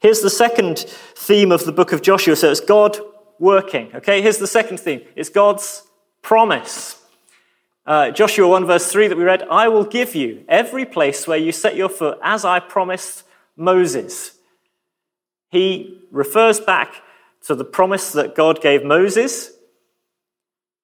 Here's 0.00 0.20
the 0.20 0.30
second 0.30 0.78
theme 1.14 1.52
of 1.52 1.64
the 1.64 1.72
book 1.72 1.92
of 1.92 2.02
Joshua. 2.02 2.36
So 2.36 2.50
it's 2.50 2.60
God 2.60 2.98
working. 3.38 3.90
Okay, 3.94 4.22
here's 4.22 4.38
the 4.38 4.46
second 4.46 4.78
theme 4.78 5.02
it's 5.16 5.28
God's 5.28 5.82
promise. 6.22 6.98
Uh, 7.84 8.12
Joshua 8.12 8.46
1, 8.46 8.64
verse 8.66 8.92
3 8.92 9.08
that 9.08 9.18
we 9.18 9.24
read 9.24 9.42
I 9.50 9.66
will 9.66 9.84
give 9.84 10.14
you 10.14 10.44
every 10.48 10.84
place 10.84 11.26
where 11.26 11.38
you 11.38 11.50
set 11.50 11.74
your 11.74 11.88
foot, 11.88 12.18
as 12.22 12.44
I 12.44 12.60
promised 12.60 13.24
Moses. 13.56 14.31
He 15.52 16.00
refers 16.10 16.58
back 16.58 17.02
to 17.42 17.54
the 17.54 17.64
promise 17.64 18.12
that 18.12 18.34
God 18.34 18.62
gave 18.62 18.82
Moses 18.82 19.52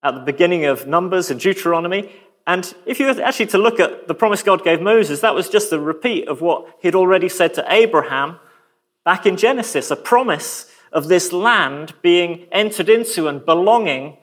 at 0.02 0.14
the 0.14 0.20
beginning 0.20 0.66
of 0.66 0.86
Numbers 0.86 1.30
and 1.30 1.40
Deuteronomy. 1.40 2.12
And 2.46 2.72
if 2.84 3.00
you 3.00 3.06
were 3.06 3.22
actually 3.22 3.46
to 3.46 3.58
look 3.58 3.80
at 3.80 4.08
the 4.08 4.14
promise 4.14 4.42
God 4.42 4.62
gave 4.62 4.82
Moses, 4.82 5.20
that 5.20 5.34
was 5.34 5.48
just 5.48 5.72
a 5.72 5.80
repeat 5.80 6.28
of 6.28 6.42
what 6.42 6.68
he'd 6.80 6.94
already 6.94 7.30
said 7.30 7.54
to 7.54 7.64
Abraham 7.66 8.38
back 9.06 9.24
in 9.24 9.38
Genesis, 9.38 9.90
a 9.90 9.96
promise 9.96 10.70
of 10.92 11.08
this 11.08 11.32
land 11.32 11.94
being 12.02 12.46
entered 12.52 12.90
into 12.90 13.26
and 13.26 13.44
belonging 13.44 14.18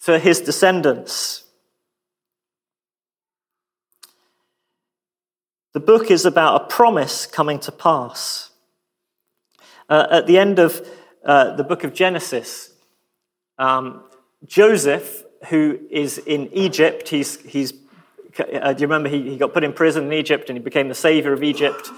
to 0.00 0.18
his 0.18 0.40
descendants. 0.40 1.44
The 5.72 5.80
book 5.80 6.10
is 6.10 6.24
about 6.24 6.62
a 6.62 6.66
promise 6.66 7.26
coming 7.26 7.60
to 7.60 7.72
pass. 7.72 8.50
Uh, 9.88 10.06
at 10.10 10.26
the 10.26 10.38
end 10.38 10.58
of 10.58 10.86
uh, 11.24 11.54
the 11.56 11.64
book 11.64 11.84
of 11.84 11.92
Genesis, 11.92 12.72
um, 13.58 14.02
Joseph, 14.46 15.24
who 15.48 15.78
is 15.90 16.18
in 16.18 16.52
Egypt, 16.52 17.08
he's, 17.08 17.40
he's 17.40 17.72
uh, 18.38 18.72
do 18.72 18.80
you 18.80 18.86
remember 18.86 19.08
he, 19.08 19.30
he 19.30 19.36
got 19.36 19.52
put 19.52 19.64
in 19.64 19.72
prison 19.72 20.06
in 20.06 20.12
Egypt 20.12 20.48
and 20.48 20.58
he 20.58 20.62
became 20.62 20.88
the 20.88 20.94
savior 20.94 21.32
of 21.32 21.42
Egypt? 21.42 21.88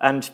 And 0.00 0.28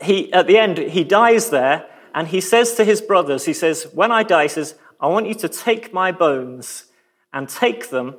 he, 0.00 0.32
at 0.32 0.46
the 0.46 0.58
end, 0.58 0.78
he 0.78 1.04
dies 1.04 1.50
there 1.50 1.86
and 2.14 2.28
he 2.28 2.40
says 2.40 2.74
to 2.74 2.84
his 2.84 3.00
brothers, 3.00 3.44
he 3.44 3.52
says, 3.52 3.86
When 3.94 4.10
I 4.10 4.22
die, 4.22 4.42
he 4.42 4.48
says, 4.48 4.74
I 5.00 5.06
want 5.06 5.26
you 5.28 5.34
to 5.34 5.48
take 5.48 5.92
my 5.92 6.12
bones 6.12 6.86
and 7.32 7.48
take 7.48 7.90
them 7.90 8.16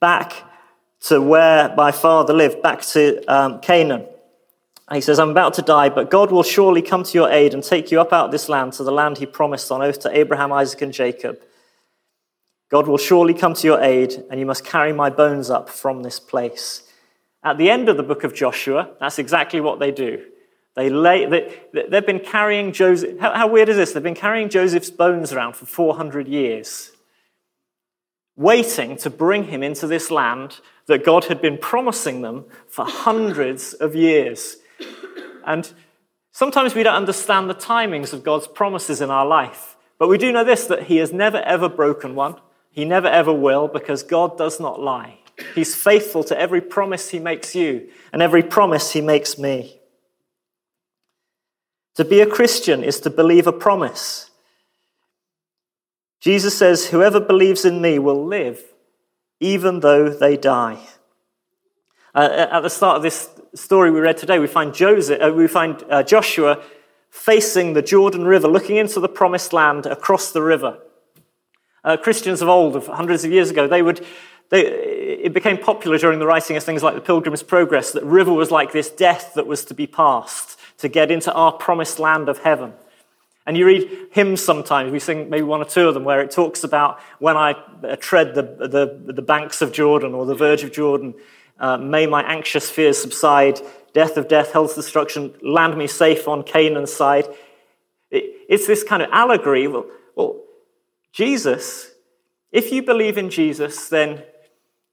back 0.00 0.32
to 1.00 1.20
where 1.20 1.74
my 1.76 1.92
father 1.92 2.32
lived, 2.32 2.62
back 2.62 2.80
to 2.82 3.22
um, 3.26 3.60
Canaan. 3.60 4.06
He 4.92 5.00
says, 5.00 5.18
I'm 5.18 5.30
about 5.30 5.54
to 5.54 5.62
die, 5.62 5.88
but 5.88 6.10
God 6.10 6.30
will 6.30 6.42
surely 6.42 6.82
come 6.82 7.04
to 7.04 7.14
your 7.14 7.30
aid 7.30 7.54
and 7.54 7.62
take 7.62 7.90
you 7.90 8.00
up 8.00 8.12
out 8.12 8.26
of 8.26 8.32
this 8.32 8.50
land 8.50 8.74
to 8.74 8.84
the 8.84 8.92
land 8.92 9.16
he 9.16 9.26
promised 9.26 9.72
on 9.72 9.80
oath 9.80 10.00
to 10.00 10.16
Abraham, 10.16 10.52
Isaac, 10.52 10.82
and 10.82 10.92
Jacob. 10.92 11.40
God 12.70 12.86
will 12.86 12.98
surely 12.98 13.32
come 13.32 13.54
to 13.54 13.66
your 13.66 13.80
aid, 13.80 14.24
and 14.30 14.38
you 14.38 14.44
must 14.44 14.64
carry 14.64 14.92
my 14.92 15.08
bones 15.08 15.48
up 15.48 15.70
from 15.70 16.02
this 16.02 16.20
place. 16.20 16.82
At 17.42 17.56
the 17.56 17.70
end 17.70 17.88
of 17.88 17.96
the 17.96 18.02
book 18.02 18.24
of 18.24 18.34
Joshua, 18.34 18.90
that's 19.00 19.18
exactly 19.18 19.60
what 19.60 19.78
they 19.78 19.90
do. 19.90 20.24
They 20.76 20.90
lay, 20.90 21.24
they, 21.26 21.54
they've 21.88 22.04
been 22.04 22.20
carrying 22.20 22.72
Joseph. 22.72 23.18
How, 23.20 23.32
how 23.32 23.46
weird 23.46 23.68
is 23.68 23.76
this? 23.76 23.92
They've 23.92 24.02
been 24.02 24.14
carrying 24.14 24.48
Joseph's 24.48 24.90
bones 24.90 25.32
around 25.32 25.54
for 25.56 25.66
400 25.66 26.26
years, 26.26 26.90
waiting 28.36 28.96
to 28.98 29.08
bring 29.08 29.44
him 29.44 29.62
into 29.62 29.86
this 29.86 30.10
land 30.10 30.60
that 30.86 31.04
God 31.04 31.26
had 31.26 31.40
been 31.40 31.58
promising 31.58 32.22
them 32.22 32.44
for 32.66 32.84
hundreds 32.84 33.72
of 33.74 33.94
years. 33.94 34.56
And 35.46 35.72
sometimes 36.32 36.74
we 36.74 36.82
don't 36.82 36.94
understand 36.94 37.48
the 37.48 37.54
timings 37.54 38.12
of 38.12 38.24
God's 38.24 38.46
promises 38.46 39.00
in 39.00 39.10
our 39.10 39.26
life. 39.26 39.76
But 39.98 40.08
we 40.08 40.18
do 40.18 40.32
know 40.32 40.44
this 40.44 40.66
that 40.66 40.84
He 40.84 40.96
has 40.98 41.12
never 41.12 41.38
ever 41.38 41.68
broken 41.68 42.14
one. 42.14 42.36
He 42.70 42.84
never 42.84 43.08
ever 43.08 43.32
will 43.32 43.68
because 43.68 44.02
God 44.02 44.36
does 44.36 44.58
not 44.58 44.80
lie. 44.80 45.18
He's 45.54 45.74
faithful 45.74 46.24
to 46.24 46.38
every 46.38 46.60
promise 46.60 47.10
He 47.10 47.18
makes 47.18 47.54
you 47.54 47.88
and 48.12 48.22
every 48.22 48.42
promise 48.42 48.92
He 48.92 49.00
makes 49.00 49.38
me. 49.38 49.80
To 51.96 52.04
be 52.04 52.20
a 52.20 52.26
Christian 52.26 52.82
is 52.82 53.00
to 53.00 53.10
believe 53.10 53.46
a 53.46 53.52
promise. 53.52 54.30
Jesus 56.20 56.56
says, 56.56 56.86
Whoever 56.86 57.20
believes 57.20 57.64
in 57.64 57.80
me 57.80 57.98
will 57.98 58.26
live 58.26 58.62
even 59.40 59.80
though 59.80 60.08
they 60.08 60.36
die. 60.36 60.78
Uh, 62.14 62.46
at 62.50 62.60
the 62.60 62.70
start 62.70 62.96
of 62.96 63.02
this 63.02 63.28
story 63.54 63.90
we 63.90 64.00
read 64.00 64.16
today, 64.16 64.38
we 64.38 64.46
find, 64.46 64.74
Joseph, 64.74 65.20
uh, 65.20 65.32
we 65.32 65.46
find 65.46 65.82
uh, 65.88 66.02
Joshua 66.02 66.62
facing 67.10 67.74
the 67.74 67.82
Jordan 67.82 68.24
River, 68.24 68.48
looking 68.48 68.76
into 68.76 69.00
the 69.00 69.08
promised 69.08 69.52
land 69.52 69.86
across 69.86 70.32
the 70.32 70.42
river. 70.42 70.78
Uh, 71.84 71.96
Christians 71.96 72.42
of 72.42 72.48
old, 72.48 72.74
of 72.76 72.86
hundreds 72.86 73.24
of 73.24 73.30
years 73.30 73.50
ago, 73.50 73.68
they 73.68 73.82
would, 73.82 74.04
they, 74.50 74.66
it 74.66 75.32
became 75.32 75.58
popular 75.58 75.98
during 75.98 76.18
the 76.18 76.26
writing 76.26 76.56
of 76.56 76.64
things 76.64 76.82
like 76.82 76.94
the 76.94 77.00
Pilgrim's 77.00 77.42
Progress 77.42 77.92
that 77.92 78.04
river 78.04 78.32
was 78.32 78.50
like 78.50 78.72
this 78.72 78.90
death 78.90 79.34
that 79.34 79.46
was 79.46 79.64
to 79.66 79.74
be 79.74 79.86
passed 79.86 80.58
to 80.78 80.88
get 80.88 81.10
into 81.10 81.32
our 81.32 81.52
promised 81.52 81.98
land 81.98 82.28
of 82.28 82.38
heaven. 82.38 82.72
And 83.46 83.56
you 83.56 83.66
read 83.66 84.08
hymns 84.10 84.42
sometimes, 84.42 84.90
we 84.90 84.98
sing 84.98 85.28
maybe 85.28 85.42
one 85.42 85.60
or 85.60 85.66
two 85.66 85.86
of 85.86 85.94
them, 85.94 86.04
where 86.04 86.20
it 86.20 86.30
talks 86.30 86.64
about 86.64 86.98
when 87.18 87.36
I 87.36 87.52
uh, 87.82 87.96
tread 87.96 88.34
the, 88.34 88.42
the, 88.42 89.12
the 89.12 89.22
banks 89.22 89.60
of 89.60 89.70
Jordan 89.70 90.14
or 90.14 90.24
the 90.24 90.34
verge 90.34 90.64
of 90.64 90.72
Jordan, 90.72 91.14
uh, 91.58 91.76
may 91.76 92.06
my 92.06 92.22
anxious 92.22 92.70
fears 92.70 93.00
subside, 93.00 93.60
death 93.92 94.16
of 94.16 94.28
death, 94.28 94.52
hell's 94.52 94.74
destruction, 94.74 95.34
land 95.42 95.76
me 95.76 95.86
safe 95.86 96.26
on 96.28 96.42
Canaan's 96.42 96.92
side. 96.92 97.26
It, 98.10 98.24
it's 98.48 98.66
this 98.66 98.82
kind 98.82 99.02
of 99.02 99.10
allegory. 99.12 99.66
Well, 99.68 99.86
well, 100.16 100.42
Jesus, 101.12 101.90
if 102.52 102.72
you 102.72 102.82
believe 102.82 103.18
in 103.18 103.30
Jesus, 103.30 103.88
then 103.88 104.22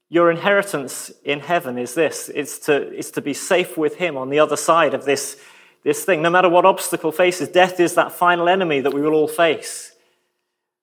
your 0.08 0.30
inheritance 0.30 1.10
in 1.24 1.40
heaven 1.40 1.78
is 1.78 1.94
this 1.94 2.30
it's 2.34 2.58
to, 2.60 2.74
it's 2.92 3.10
to 3.12 3.22
be 3.22 3.34
safe 3.34 3.78
with 3.78 3.96
him 3.96 4.16
on 4.16 4.28
the 4.28 4.38
other 4.38 4.56
side 4.56 4.94
of 4.94 5.04
this 5.04 5.38
this 5.82 6.04
thing. 6.04 6.22
No 6.22 6.30
matter 6.30 6.48
what 6.48 6.64
obstacle 6.64 7.12
faces, 7.12 7.48
death 7.48 7.80
is 7.80 7.94
that 7.94 8.12
final 8.12 8.48
enemy 8.48 8.80
that 8.80 8.94
we 8.94 9.00
will 9.00 9.14
all 9.14 9.28
face. 9.28 9.92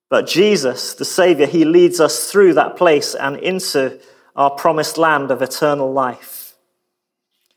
But 0.09 0.27
Jesus, 0.27 0.93
the 0.95 1.05
Savior, 1.05 1.45
He 1.45 1.65
leads 1.65 1.99
us 1.99 2.31
through 2.31 2.55
that 2.55 2.75
place 2.75 3.15
and 3.15 3.37
into 3.37 3.99
our 4.39 4.49
promised 4.49 4.97
land 4.97 5.29
of 5.29 5.41
eternal 5.41 5.91
life. 5.91 6.55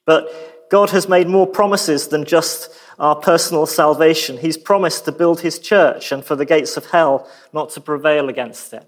But 0.05 0.69
God 0.69 0.91
has 0.91 1.09
made 1.09 1.29
more 1.29 1.47
promises 1.47 2.09
than 2.09 2.25
just 2.25 2.71
our 2.99 3.15
personal 3.15 3.67
salvation. 3.67 4.39
He's 4.39 4.59
promised 4.59 5.05
to 5.05 5.13
build 5.13 5.41
His 5.41 5.61
church 5.61 6.11
and 6.11 6.25
for 6.25 6.35
the 6.35 6.45
gates 6.45 6.77
of 6.77 6.91
hell 6.91 7.29
not 7.53 7.71
to 7.71 7.81
prevail 7.81 8.29
against 8.29 8.73
it. 8.73 8.85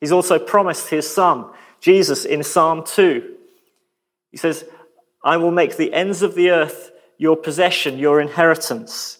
He's 0.00 0.12
also 0.12 0.38
promised 0.38 0.88
His 0.88 1.08
Son, 1.08 1.46
Jesus, 1.80 2.24
in 2.24 2.42
Psalm 2.42 2.82
2. 2.84 3.36
He 4.32 4.36
says, 4.36 4.64
I 5.22 5.36
will 5.36 5.52
make 5.52 5.76
the 5.76 5.92
ends 5.94 6.22
of 6.22 6.34
the 6.34 6.50
earth 6.50 6.90
your 7.18 7.36
possession, 7.36 7.98
your 7.98 8.20
inheritance. 8.20 9.18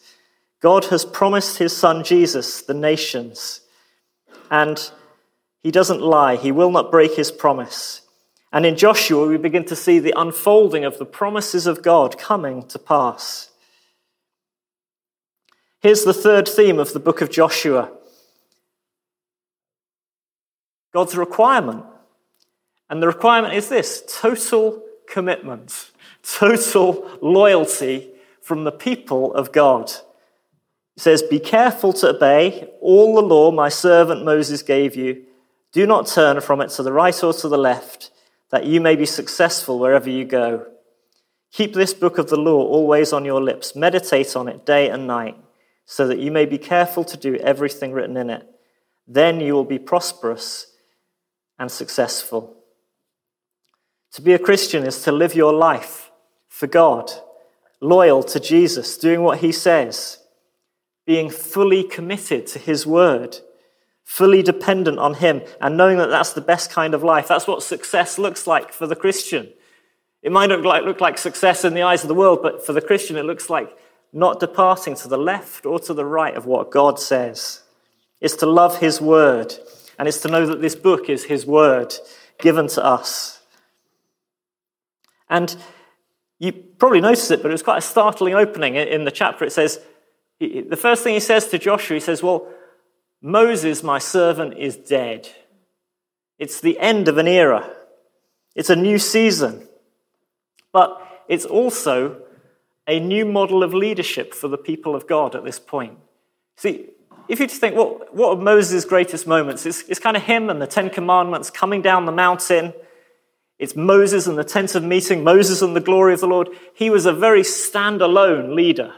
God 0.60 0.87
has 0.87 1.04
promised 1.04 1.58
his 1.58 1.76
son 1.76 2.02
Jesus 2.02 2.62
the 2.62 2.75
nations, 2.75 3.60
and 4.50 4.90
he 5.60 5.70
doesn't 5.70 6.00
lie. 6.00 6.37
He 6.37 6.52
will 6.52 6.70
not 6.70 6.90
break 6.90 7.14
his 7.14 7.30
promise. 7.30 8.02
And 8.52 8.64
in 8.64 8.76
Joshua, 8.76 9.26
we 9.26 9.37
begin 9.37 9.64
to 9.67 9.76
see 9.76 9.99
the 9.99 10.14
unfolding 10.17 10.85
of 10.85 10.99
the 10.99 11.05
promises 11.05 11.67
of 11.67 11.83
God 11.83 12.19
coming 12.19 12.67
to 12.69 12.78
pass. 12.78 13.50
Here's 15.81 16.05
the 16.05 16.14
third 16.14 16.49
theme 16.49 16.78
of 16.78 16.93
the 16.93 17.00
book 17.00 17.21
of 17.21 17.31
Joshua 17.31 17.90
God's 20.93 21.17
requirement. 21.17 21.85
And 22.90 23.02
the 23.02 23.07
requirement 23.07 23.55
is 23.55 23.69
this 23.69 24.02
total 24.21 24.83
commitment 25.07 25.90
total 26.23 27.09
loyalty 27.23 28.11
from 28.43 28.64
the 28.64 28.73
people 28.73 29.33
of 29.35 29.52
God. 29.52 29.90
It 30.97 31.00
says, 31.00 31.23
Be 31.23 31.38
careful 31.38 31.93
to 31.95 32.11
obey 32.11 32.69
all 32.81 33.14
the 33.14 33.23
law 33.23 33.50
my 33.50 33.69
servant 33.69 34.25
Moses 34.25 34.62
gave 34.62 34.97
you. 34.97 35.25
Do 35.73 35.87
not 35.87 36.07
turn 36.07 36.40
from 36.40 36.61
it 36.61 36.71
to 36.71 36.83
the 36.83 36.93
right 36.93 37.23
or 37.23 37.33
to 37.33 37.49
the 37.49 37.59
left, 37.59 38.11
that 38.50 38.64
you 38.64 38.81
may 38.81 38.97
be 38.97 39.07
successful 39.07 39.78
wherever 39.78 40.09
you 40.09 40.25
go. 40.25 40.67
Keep 41.52 41.75
this 41.75 41.95
book 41.95 42.19
of 42.19 42.28
the 42.28 42.37
law 42.37 42.62
always 42.62 43.12
on 43.12 43.25
your 43.25 43.43
lips. 43.43 43.75
Meditate 43.75 44.37
on 44.37 44.49
it 44.49 44.67
day 44.67 44.88
and 44.88 45.07
night, 45.07 45.37
so 45.85 46.07
that 46.07 46.19
you 46.19 46.31
may 46.31 46.45
be 46.45 46.59
careful 46.59 47.05
to 47.05 47.17
do 47.17 47.37
everything 47.37 47.93
written 47.93 48.17
in 48.17 48.31
it. 48.31 48.47
Then 49.07 49.40
you 49.40 49.55
will 49.55 49.64
be 49.64 49.78
prosperous 49.78 50.75
and 51.59 51.71
successful. 51.71 52.57
To 54.12 54.23
be 54.23 54.33
a 54.33 54.38
Christian 54.38 54.85
is 54.85 55.02
to 55.02 55.12
live 55.12 55.35
your 55.35 55.52
life 55.52 56.11
for 56.49 56.67
God, 56.67 57.11
loyal 57.81 58.23
to 58.25 58.40
Jesus, 58.40 58.99
doing 58.99 59.23
what 59.23 59.38
he 59.38 59.52
says, 59.52 60.19
being 61.07 61.31
fully 61.31 61.85
committed 61.85 62.47
to 62.49 62.59
his 62.59 62.87
word, 62.87 63.38
fully 64.08 64.42
dependent 64.42 64.98
on 64.98 65.12
him, 65.12 65.42
and 65.60 65.76
knowing 65.76 65.98
that 65.98 66.08
that's 66.08 66.32
the 66.32 66.40
best 66.40 66.70
kind 66.70 66.94
of 66.94 67.02
life. 67.02 67.28
That's 67.28 67.46
what 67.46 67.62
success 67.62 68.18
looks 68.18 68.46
like 68.46 68.72
for 68.72 68.86
the 68.86 68.96
Christian. 68.96 69.50
It 70.22 70.32
might 70.32 70.48
look 70.48 70.64
like, 70.64 70.82
look 70.82 71.02
like 71.02 71.18
success 71.18 71.62
in 71.62 71.74
the 71.74 71.82
eyes 71.82 72.04
of 72.04 72.08
the 72.08 72.14
world, 72.14 72.38
but 72.42 72.64
for 72.64 72.72
the 72.72 72.80
Christian, 72.80 73.18
it 73.18 73.26
looks 73.26 73.50
like 73.50 73.76
not 74.10 74.40
departing 74.40 74.94
to 74.94 75.08
the 75.08 75.18
left 75.18 75.66
or 75.66 75.78
to 75.80 75.92
the 75.92 76.06
right 76.06 76.34
of 76.34 76.46
what 76.46 76.70
God 76.70 76.98
says. 76.98 77.60
It's 78.18 78.34
to 78.36 78.46
love 78.46 78.78
his 78.78 78.98
word, 78.98 79.52
and 79.98 80.08
it's 80.08 80.22
to 80.22 80.28
know 80.28 80.46
that 80.46 80.62
this 80.62 80.74
book 80.74 81.10
is 81.10 81.24
his 81.24 81.44
word. 81.44 81.92
given 82.40 82.66
to 82.68 82.82
us. 82.82 83.42
And 85.28 85.54
you 86.38 86.52
probably 86.52 87.02
noticed 87.02 87.30
it, 87.30 87.42
but 87.42 87.50
it 87.50 87.52
was 87.52 87.62
quite 87.62 87.78
a 87.78 87.82
startling 87.82 88.34
opening 88.34 88.76
in 88.76 89.04
the 89.04 89.10
chapter. 89.10 89.44
It 89.44 89.52
says, 89.52 89.80
the 90.40 90.78
first 90.80 91.02
thing 91.02 91.12
he 91.12 91.20
says 91.20 91.48
to 91.48 91.58
Joshua, 91.58 91.94
he 91.94 92.00
says, 92.00 92.22
Well, 92.22 92.48
Moses, 93.20 93.82
my 93.82 93.98
servant, 93.98 94.54
is 94.56 94.76
dead. 94.76 95.28
It's 96.38 96.60
the 96.60 96.78
end 96.78 97.08
of 97.08 97.18
an 97.18 97.26
era, 97.26 97.68
it's 98.54 98.70
a 98.70 98.76
new 98.76 98.98
season. 98.98 99.66
But 100.72 101.25
it's 101.28 101.44
also 101.44 102.22
a 102.87 103.00
new 103.00 103.25
model 103.25 103.62
of 103.62 103.75
leadership 103.75 104.34
for 104.34 104.48
the 104.48 104.58
people 104.58 104.94
of 104.94 105.06
God 105.06 105.34
at 105.34 105.44
this 105.44 105.58
point. 105.58 105.98
See, 106.56 106.90
if 107.28 107.40
you 107.40 107.46
just 107.46 107.60
think, 107.60 107.76
well, 107.76 108.00
what 108.12 108.38
are 108.38 108.42
Moses' 108.42 108.84
greatest 108.84 109.26
moments? 109.26 109.66
It's, 109.66 109.82
it's 109.82 110.00
kind 110.00 110.16
of 110.16 110.22
him 110.22 110.48
and 110.48 110.60
the 110.60 110.66
Ten 110.66 110.88
Commandments 110.88 111.50
coming 111.50 111.82
down 111.82 112.06
the 112.06 112.12
mountain. 112.12 112.72
It's 113.58 113.76
Moses 113.76 114.26
and 114.26 114.38
the 114.38 114.44
tent 114.44 114.75
of 114.75 114.82
meeting, 114.82 115.22
Moses 115.25 115.60
and 115.60 115.76
the 115.76 115.80
glory 115.80 116.14
of 116.14 116.20
the 116.20 116.26
Lord. 116.26 116.48
He 116.75 116.88
was 116.88 117.04
a 117.04 117.12
very 117.12 117.42
standalone 117.42 118.54
leader. 118.54 118.94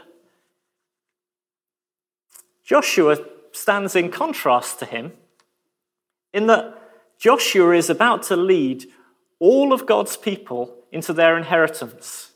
Joshua 2.63 3.17
stands 3.53 3.95
in 3.95 4.09
contrast 4.09 4.79
to 4.79 4.85
him 4.85 5.13
in 6.33 6.47
that 6.47 6.77
Joshua 7.19 7.75
is 7.75 7.89
about 7.89 8.23
to 8.23 8.35
lead 8.35 8.85
all 9.39 9.73
of 9.73 9.85
God's 9.85 10.17
people 10.17 10.75
into 10.91 11.13
their 11.13 11.37
inheritance. 11.37 12.31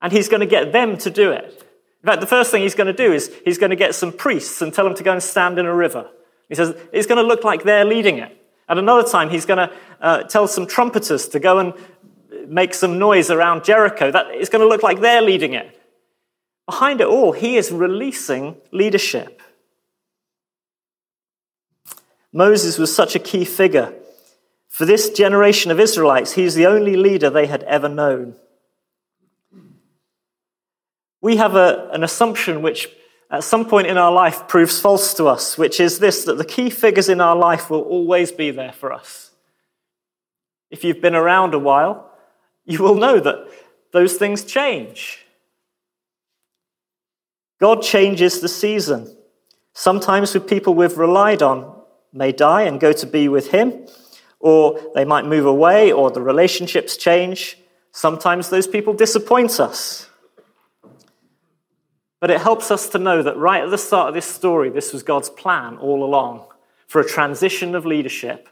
And 0.00 0.12
he's 0.12 0.28
going 0.28 0.40
to 0.40 0.46
get 0.46 0.72
them 0.72 0.96
to 0.98 1.10
do 1.10 1.32
it. 1.32 1.64
In 2.02 2.06
fact, 2.06 2.20
the 2.20 2.26
first 2.26 2.50
thing 2.50 2.62
he's 2.62 2.74
going 2.74 2.86
to 2.86 2.92
do 2.92 3.12
is 3.12 3.32
he's 3.44 3.58
going 3.58 3.70
to 3.70 3.76
get 3.76 3.94
some 3.94 4.12
priests 4.12 4.62
and 4.62 4.72
tell 4.72 4.84
them 4.84 4.94
to 4.94 5.02
go 5.02 5.12
and 5.12 5.22
stand 5.22 5.58
in 5.58 5.66
a 5.66 5.74
river. 5.74 6.08
He 6.48 6.54
says 6.54 6.76
it's 6.92 7.06
going 7.06 7.22
to 7.22 7.26
look 7.26 7.44
like 7.44 7.64
they're 7.64 7.84
leading 7.84 8.18
it. 8.18 8.34
At 8.68 8.78
another 8.78 9.08
time, 9.08 9.30
he's 9.30 9.46
going 9.46 9.68
to 9.68 9.74
uh, 10.00 10.22
tell 10.24 10.46
some 10.46 10.66
trumpeters 10.66 11.28
to 11.28 11.40
go 11.40 11.58
and 11.58 11.74
make 12.46 12.74
some 12.74 12.98
noise 12.98 13.30
around 13.30 13.64
Jericho. 13.64 14.10
That 14.10 14.26
it's 14.30 14.50
going 14.50 14.62
to 14.62 14.68
look 14.68 14.82
like 14.82 15.00
they're 15.00 15.22
leading 15.22 15.54
it. 15.54 15.74
Behind 16.66 17.00
it 17.00 17.06
all, 17.06 17.32
he 17.32 17.56
is 17.56 17.72
releasing 17.72 18.56
leadership. 18.72 19.37
Moses 22.32 22.78
was 22.78 22.94
such 22.94 23.14
a 23.14 23.20
key 23.20 23.44
figure. 23.44 23.94
For 24.68 24.84
this 24.84 25.10
generation 25.10 25.70
of 25.70 25.80
Israelites, 25.80 26.32
he's 26.32 26.54
the 26.54 26.66
only 26.66 26.96
leader 26.96 27.30
they 27.30 27.46
had 27.46 27.62
ever 27.64 27.88
known. 27.88 28.34
We 31.20 31.36
have 31.36 31.56
a, 31.56 31.88
an 31.92 32.04
assumption 32.04 32.62
which 32.62 32.88
at 33.30 33.44
some 33.44 33.66
point 33.66 33.88
in 33.88 33.98
our 33.98 34.12
life 34.12 34.46
proves 34.48 34.80
false 34.80 35.14
to 35.14 35.26
us, 35.26 35.58
which 35.58 35.80
is 35.80 35.98
this 35.98 36.24
that 36.24 36.38
the 36.38 36.44
key 36.44 36.70
figures 36.70 37.08
in 37.08 37.20
our 37.20 37.36
life 37.36 37.70
will 37.70 37.82
always 37.82 38.30
be 38.30 38.50
there 38.50 38.72
for 38.72 38.92
us. 38.92 39.32
If 40.70 40.84
you've 40.84 41.00
been 41.00 41.14
around 41.14 41.54
a 41.54 41.58
while, 41.58 42.10
you 42.64 42.82
will 42.82 42.94
know 42.94 43.18
that 43.20 43.48
those 43.92 44.16
things 44.16 44.44
change. 44.44 45.26
God 47.58 47.82
changes 47.82 48.40
the 48.40 48.48
season. 48.48 49.16
Sometimes 49.72 50.34
with 50.34 50.46
people 50.46 50.74
we've 50.74 50.98
relied 50.98 51.42
on, 51.42 51.77
may 52.12 52.32
die 52.32 52.62
and 52.62 52.80
go 52.80 52.92
to 52.92 53.06
be 53.06 53.28
with 53.28 53.50
him, 53.50 53.86
or 54.40 54.80
they 54.94 55.04
might 55.04 55.24
move 55.24 55.46
away, 55.46 55.92
or 55.92 56.10
the 56.10 56.22
relationships 56.22 56.96
change. 56.96 57.58
Sometimes 57.92 58.50
those 58.50 58.66
people 58.66 58.94
disappoint 58.94 59.58
us. 59.60 60.08
But 62.20 62.30
it 62.30 62.40
helps 62.40 62.70
us 62.70 62.88
to 62.90 62.98
know 62.98 63.22
that 63.22 63.36
right 63.36 63.62
at 63.62 63.70
the 63.70 63.78
start 63.78 64.08
of 64.08 64.14
this 64.14 64.26
story, 64.26 64.70
this 64.70 64.92
was 64.92 65.02
God's 65.02 65.30
plan 65.30 65.76
all 65.76 66.04
along 66.04 66.46
for 66.86 67.00
a 67.00 67.08
transition 67.08 67.74
of 67.74 67.86
leadership 67.86 68.48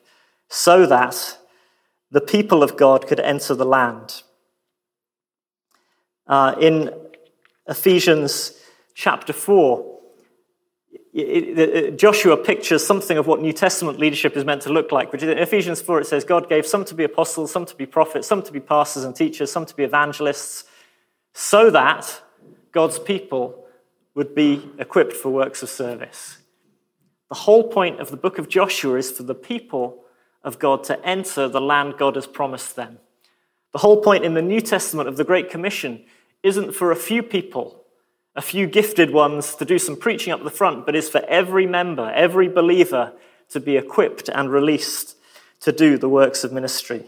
so 0.49 0.87
that 0.87 1.39
the 2.11 2.21
people 2.21 2.63
of 2.63 2.77
God 2.77 3.07
could 3.07 3.19
enter 3.19 3.55
the 3.55 3.65
land. 3.65 4.23
Uh, 6.29 6.55
in 6.61 6.91
Ephesians 7.69 8.53
chapter 8.95 9.33
4, 9.33 9.96
it, 11.17 11.59
it, 11.59 11.95
uh, 11.95 11.97
Joshua 11.97 12.37
pictures 12.37 12.85
something 12.85 13.17
of 13.17 13.27
what 13.27 13.41
New 13.41 13.53
Testament 13.53 13.99
leadership 13.99 14.37
is 14.37 14.45
meant 14.45 14.63
to 14.63 14.73
look 14.73 14.93
like. 14.93 15.13
Which 15.13 15.23
in 15.23 15.31
Ephesians 15.31 15.81
4, 15.81 16.03
it 16.03 16.07
says, 16.07 16.25
God 16.25 16.49
gave 16.49 16.67
some 16.67 16.85
to 16.85 16.95
be 16.95 17.05
apostles, 17.05 17.51
some 17.51 17.65
to 17.65 17.75
be 17.75 17.87
prophets, 17.87 18.29
some 18.29 18.43
to 18.43 18.53
be 18.53 18.61
pastors 18.61 19.05
and 19.05 19.17
teachers, 19.17 19.51
some 19.51 19.65
to 19.65 19.75
be 19.75 19.83
evangelists, 19.83 20.65
so 21.33 21.71
that 21.71 22.23
God's 22.73 22.99
people 22.99 23.65
would 24.15 24.35
be 24.35 24.71
equipped 24.79 25.15
for 25.15 25.31
works 25.31 25.63
of 25.63 25.71
service. 25.71 26.39
The 27.31 27.35
whole 27.35 27.65
point 27.65 27.99
of 28.01 28.11
the 28.11 28.19
book 28.19 28.39
of 28.39 28.51
Joshua 28.51 28.97
is 28.99 29.11
for 29.11 29.23
the 29.23 29.35
people 29.35 30.05
of 30.45 30.59
God 30.59 30.85
to 30.85 31.03
enter 31.05 31.49
the 31.49 31.63
land 31.63 31.95
God 31.97 32.17
has 32.17 32.27
promised 32.27 32.77
them. 32.77 32.99
The 33.73 33.79
whole 33.79 34.03
point 34.03 34.25
in 34.25 34.35
the 34.35 34.43
New 34.43 34.61
Testament 34.61 35.09
of 35.09 35.17
the 35.17 35.25
Great 35.25 35.51
Commission 35.51 36.05
isn't 36.43 36.73
for 36.73 36.93
a 36.93 36.97
few 36.97 37.23
people 37.23 37.86
a 38.37 38.43
few 38.43 38.67
gifted 38.67 39.13
ones 39.13 39.55
to 39.57 39.65
do 39.65 39.79
some 39.79 39.97
preaching 39.97 40.33
up 40.33 40.45
the 40.45 40.51
front, 40.51 40.85
but 40.85 40.95
is 40.95 41.09
for 41.09 41.25
every 41.27 41.67
member, 41.67 42.11
every 42.15 42.49
believer 42.49 43.13
to 43.49 43.61
be 43.61 43.77
equipped 43.77 44.29
and 44.29 44.51
released 44.51 45.17
to 45.61 45.73
do 45.73 45.97
the 45.97 46.09
works 46.09 46.45
of 46.45 46.53
ministry. 46.53 47.05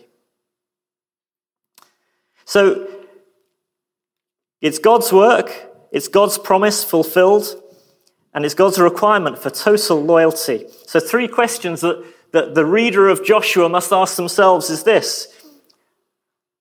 So 2.45 2.89
it's 4.63 4.79
God's 4.79 5.13
work, 5.13 5.53
it's 5.93 6.09
God's 6.09 6.39
promise 6.39 6.83
fulfilled, 6.83 7.63
and 8.33 8.45
it's 8.45 8.55
God's 8.55 8.79
requirement 8.79 9.39
for 9.39 9.51
total 9.51 10.03
loyalty. 10.03 10.67
So, 10.87 11.01
three 11.01 11.29
questions 11.29 11.81
that, 11.83 12.05
that 12.33 12.55
the 12.55 12.65
reader 12.65 13.09
of 13.09 13.25
Joshua 13.25 13.69
must 13.69 13.93
ask 13.93 14.17
themselves 14.17 14.71
is 14.71 14.85
this 14.85 15.29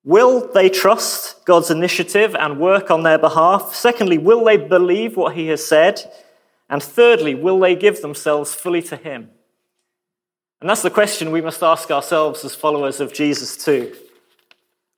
Will 0.08 0.50
they 0.54 0.70
trust 0.70 1.43
God's 1.43 1.70
initiative 1.70 2.34
and 2.34 2.62
work 2.62 2.89
on 2.89 3.04
their 3.04 3.17
behalf? 3.17 3.76
Secondly, 3.76 4.17
will 4.17 4.41
they 4.46 4.56
believe 4.56 5.17
what 5.17 5.36
he 5.36 5.48
has 5.48 5.67
said? 5.67 6.02
And 6.70 6.82
thirdly, 6.82 7.36
will 7.36 7.60
they 7.60 7.76
give 7.76 8.02
themselves 8.02 8.56
fully 8.56 8.82
to 8.84 8.96
him? 8.96 9.30
And 10.62 10.70
that's 10.70 10.82
the 10.82 10.89
question 10.89 11.30
we 11.34 11.41
must 11.41 11.62
ask 11.62 11.91
ourselves 11.91 12.46
as 12.46 12.56
followers 12.56 13.02
of 13.02 13.13
Jesus, 13.13 13.58
too. 13.58 13.93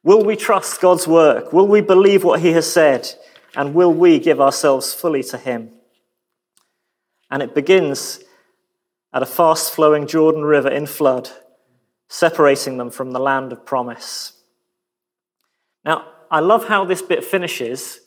Will 0.04 0.24
we 0.24 0.36
trust 0.36 0.80
God's 0.80 1.08
work? 1.08 1.54
Will 1.54 1.68
we 1.68 1.82
believe 1.82 2.24
what 2.24 2.42
he 2.42 2.52
has 2.52 2.72
said? 2.72 3.12
And 3.56 3.74
will 3.74 3.92
we 3.92 4.20
give 4.20 4.40
ourselves 4.40 4.94
fully 4.94 5.24
to 5.24 5.40
him? 5.40 5.72
And 7.32 7.42
it 7.42 7.56
begins 7.56 8.20
at 9.12 9.24
a 9.24 9.26
fast 9.26 9.74
flowing 9.74 10.06
Jordan 10.06 10.44
River 10.44 10.70
in 10.70 10.86
flood, 10.86 11.32
separating 12.10 12.78
them 12.78 12.92
from 12.92 13.10
the 13.10 13.20
land 13.20 13.52
of 13.52 13.66
promise. 13.66 14.34
Now, 15.86 16.06
I 16.30 16.40
love 16.40 16.68
how 16.68 16.86
this 16.86 17.02
bit 17.02 17.24
finishes 17.24 18.00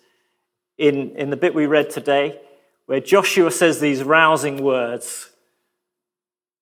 in, 0.79 1.17
in 1.17 1.31
the 1.31 1.37
bit 1.37 1.55
we 1.55 1.67
read 1.67 1.91
today, 1.91 2.41
where 2.87 3.01
Joshua 3.01 3.51
says 3.51 3.81
these 3.81 4.03
rousing 4.03 4.63
words. 4.63 5.31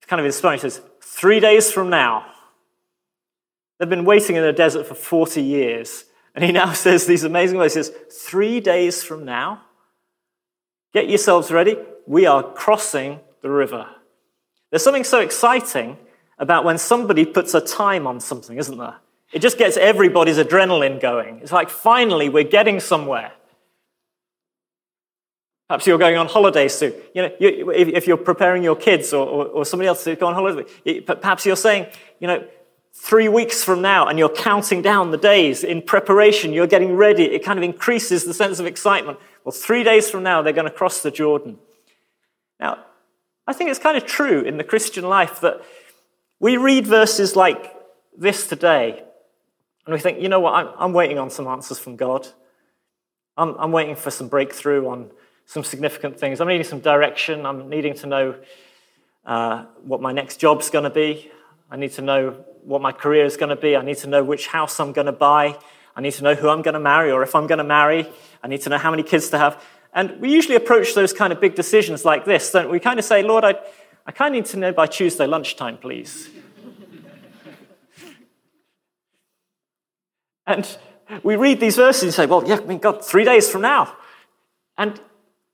It's 0.01 0.09
kind 0.09 0.21
of 0.21 0.27
inspiring. 0.27 0.59
He 0.59 0.63
says, 0.63 0.81
Three 1.03 1.41
days 1.41 1.73
from 1.73 1.91
now, 1.91 2.27
they've 3.79 3.89
been 3.89 4.05
waiting 4.05 4.37
in 4.37 4.43
the 4.43 4.53
desert 4.53 4.87
for 4.87 4.95
40 4.95 5.43
years. 5.43 6.05
And 6.35 6.45
he 6.45 6.53
now 6.63 6.73
says 6.73 7.07
these 7.07 7.25
amazing 7.25 7.59
words. 7.59 7.75
He 7.75 7.83
says, 7.83 7.95
Three 8.11 8.61
days 8.61 9.03
from 9.03 9.25
now, 9.25 9.63
get 10.93 11.09
yourselves 11.09 11.51
ready. 11.51 11.77
We 12.07 12.27
are 12.27 12.43
crossing 12.43 13.21
the 13.43 13.51
river. 13.51 13.87
There's 14.71 14.85
something 14.85 15.05
so 15.05 15.21
exciting 15.21 15.99
about 16.39 16.65
when 16.65 16.79
somebody 16.79 17.25
puts 17.27 17.55
a 17.55 17.61
time 17.61 18.07
on 18.07 18.21
something, 18.21 18.57
isn't 18.57 18.79
there? 18.79 18.97
It 19.33 19.41
just 19.41 19.59
gets 19.59 19.77
everybody's 19.77 20.39
adrenaline 20.39 21.01
going. 21.01 21.41
It's 21.41 21.53
like 21.53 21.71
finally 21.71 22.29
we're 22.29 22.45
getting 22.45 22.81
somewhere. 22.81 23.33
Perhaps 25.69 25.87
you're 25.87 25.99
going 25.99 26.17
on 26.17 26.27
holiday 26.27 26.67
soon. 26.67 26.93
You 27.15 27.23
know, 27.23 27.31
you, 27.39 27.71
if, 27.71 28.09
you're 28.09 28.17
preparing 28.17 28.65
your 28.65 28.75
kids 28.75 29.13
or, 29.13 29.25
or, 29.25 29.47
or, 29.47 29.65
somebody 29.65 29.87
else 29.87 30.03
to 30.03 30.17
go 30.17 30.27
on 30.27 30.35
holiday, 30.35 31.01
perhaps 31.01 31.47
you're 31.47 31.55
saying, 31.55 31.87
you 32.19 32.27
know, 32.27 32.45
three 32.93 33.29
weeks 33.29 33.63
from 33.63 33.81
now, 33.81 34.09
and 34.09 34.19
you're 34.19 34.35
counting 34.35 34.83
down 34.83 35.13
the 35.13 35.17
days 35.17 35.63
in 35.63 35.81
preparation. 35.81 36.53
You're 36.53 36.67
getting 36.67 36.97
ready. 36.97 37.23
It 37.23 37.45
kind 37.45 37.57
of 37.57 37.63
increases 37.63 38.25
the 38.25 38.35
sense 38.35 38.59
of 38.59 38.67
excitement. 38.67 39.19
Well, 39.45 39.53
three 39.53 39.85
days 39.85 40.11
from 40.11 40.25
now, 40.25 40.43
they're 40.43 40.53
going 40.53 40.69
to 40.69 40.75
cross 40.75 41.03
the 41.03 41.11
Jordan. 41.13 41.57
Now, 42.59 42.85
I 43.47 43.53
think 43.53 43.71
it's 43.71 43.79
kind 43.79 43.97
of 43.97 44.05
true 44.05 44.43
in 44.43 44.57
the 44.57 44.65
Christian 44.65 45.09
life 45.09 45.41
that 45.41 45.63
we 46.41 46.57
read 46.57 46.87
verses 46.87 47.37
like 47.37 47.73
this 48.17 48.47
today, 48.47 49.05
and 49.91 49.95
we 49.97 50.01
think, 50.01 50.23
you 50.23 50.29
know 50.29 50.39
what, 50.39 50.55
I'm, 50.55 50.69
I'm 50.79 50.93
waiting 50.93 51.19
on 51.19 51.31
some 51.31 51.49
answers 51.49 51.81
from 51.81 51.97
God. 51.97 52.29
I'm, 53.37 53.57
I'm, 53.59 53.73
waiting 53.73 53.97
for 53.97 54.13
some 54.13 54.29
breakthrough 54.29 54.87
on 54.89 55.11
some 55.47 55.65
significant 55.65 56.17
things. 56.17 56.41
I'm 56.41 56.47
needing 56.47 56.63
some 56.63 56.79
direction. 56.79 57.45
I'm 57.45 57.69
needing 57.69 57.95
to 57.95 58.07
know 58.07 58.37
uh, 59.27 59.65
what 59.83 60.01
my 60.01 60.13
next 60.13 60.37
job's 60.37 60.71
going 60.71 60.85
to 60.85 60.91
be. 60.91 61.33
I 61.73 61.77
need 61.77 61.91
to 61.95 62.03
know 62.03 62.45
what 62.63 62.81
my 62.81 62.93
career 62.93 63.25
is 63.25 63.37
going 63.37 63.49
to 63.49 63.61
be. 63.61 63.75
I 63.75 63.83
need 63.83 63.97
to 63.97 64.07
know 64.07 64.23
which 64.23 64.47
house 64.47 64.79
I'm 64.79 64.93
going 64.93 65.07
to 65.07 65.13
buy. 65.13 65.59
I 65.97 66.01
need 66.01 66.13
to 66.13 66.23
know 66.23 66.37
who 66.37 66.49
I'm 66.49 66.63
going 66.63 66.75
to 66.75 66.81
marry 66.81 67.11
or 67.11 67.25
if 67.25 67.35
I'm 67.35 67.49
going 67.49 67.59
to 67.59 67.65
marry. 67.65 68.09
I 68.45 68.47
need 68.47 68.61
to 68.61 68.69
know 68.69 68.79
how 68.79 68.93
many 68.93 69.03
kids 69.03 69.29
to 69.31 69.39
have. 69.39 69.61
And 69.93 70.21
we 70.21 70.33
usually 70.33 70.55
approach 70.55 70.95
those 70.95 71.13
kind 71.13 71.33
of 71.33 71.41
big 71.41 71.57
decisions 71.57 72.05
like 72.05 72.25
this, 72.25 72.53
don't 72.53 72.67
we? 72.67 72.75
We 72.75 72.79
kind 72.79 73.01
of 73.01 73.05
say, 73.05 73.25
Lord, 73.25 73.43
I, 73.43 73.55
I 74.07 74.13
kind 74.13 74.37
of 74.37 74.41
need 74.41 74.51
to 74.51 74.57
know 74.57 74.73
by 74.73 74.87
Tuesday 74.87 75.27
lunchtime, 75.27 75.79
please. 75.79 76.31
And 80.47 80.79
we 81.23 81.37
read 81.37 81.61
these 81.61 81.77
verses 81.77 82.03
and 82.03 82.13
say, 82.13 82.27
well, 82.27 82.47
yeah, 82.47 82.59
I 82.59 82.65
mean, 82.65 82.79
God, 82.79 83.05
three 83.05 83.25
days 83.25 83.49
from 83.49 83.63
now. 83.63 83.97
And 84.79 85.01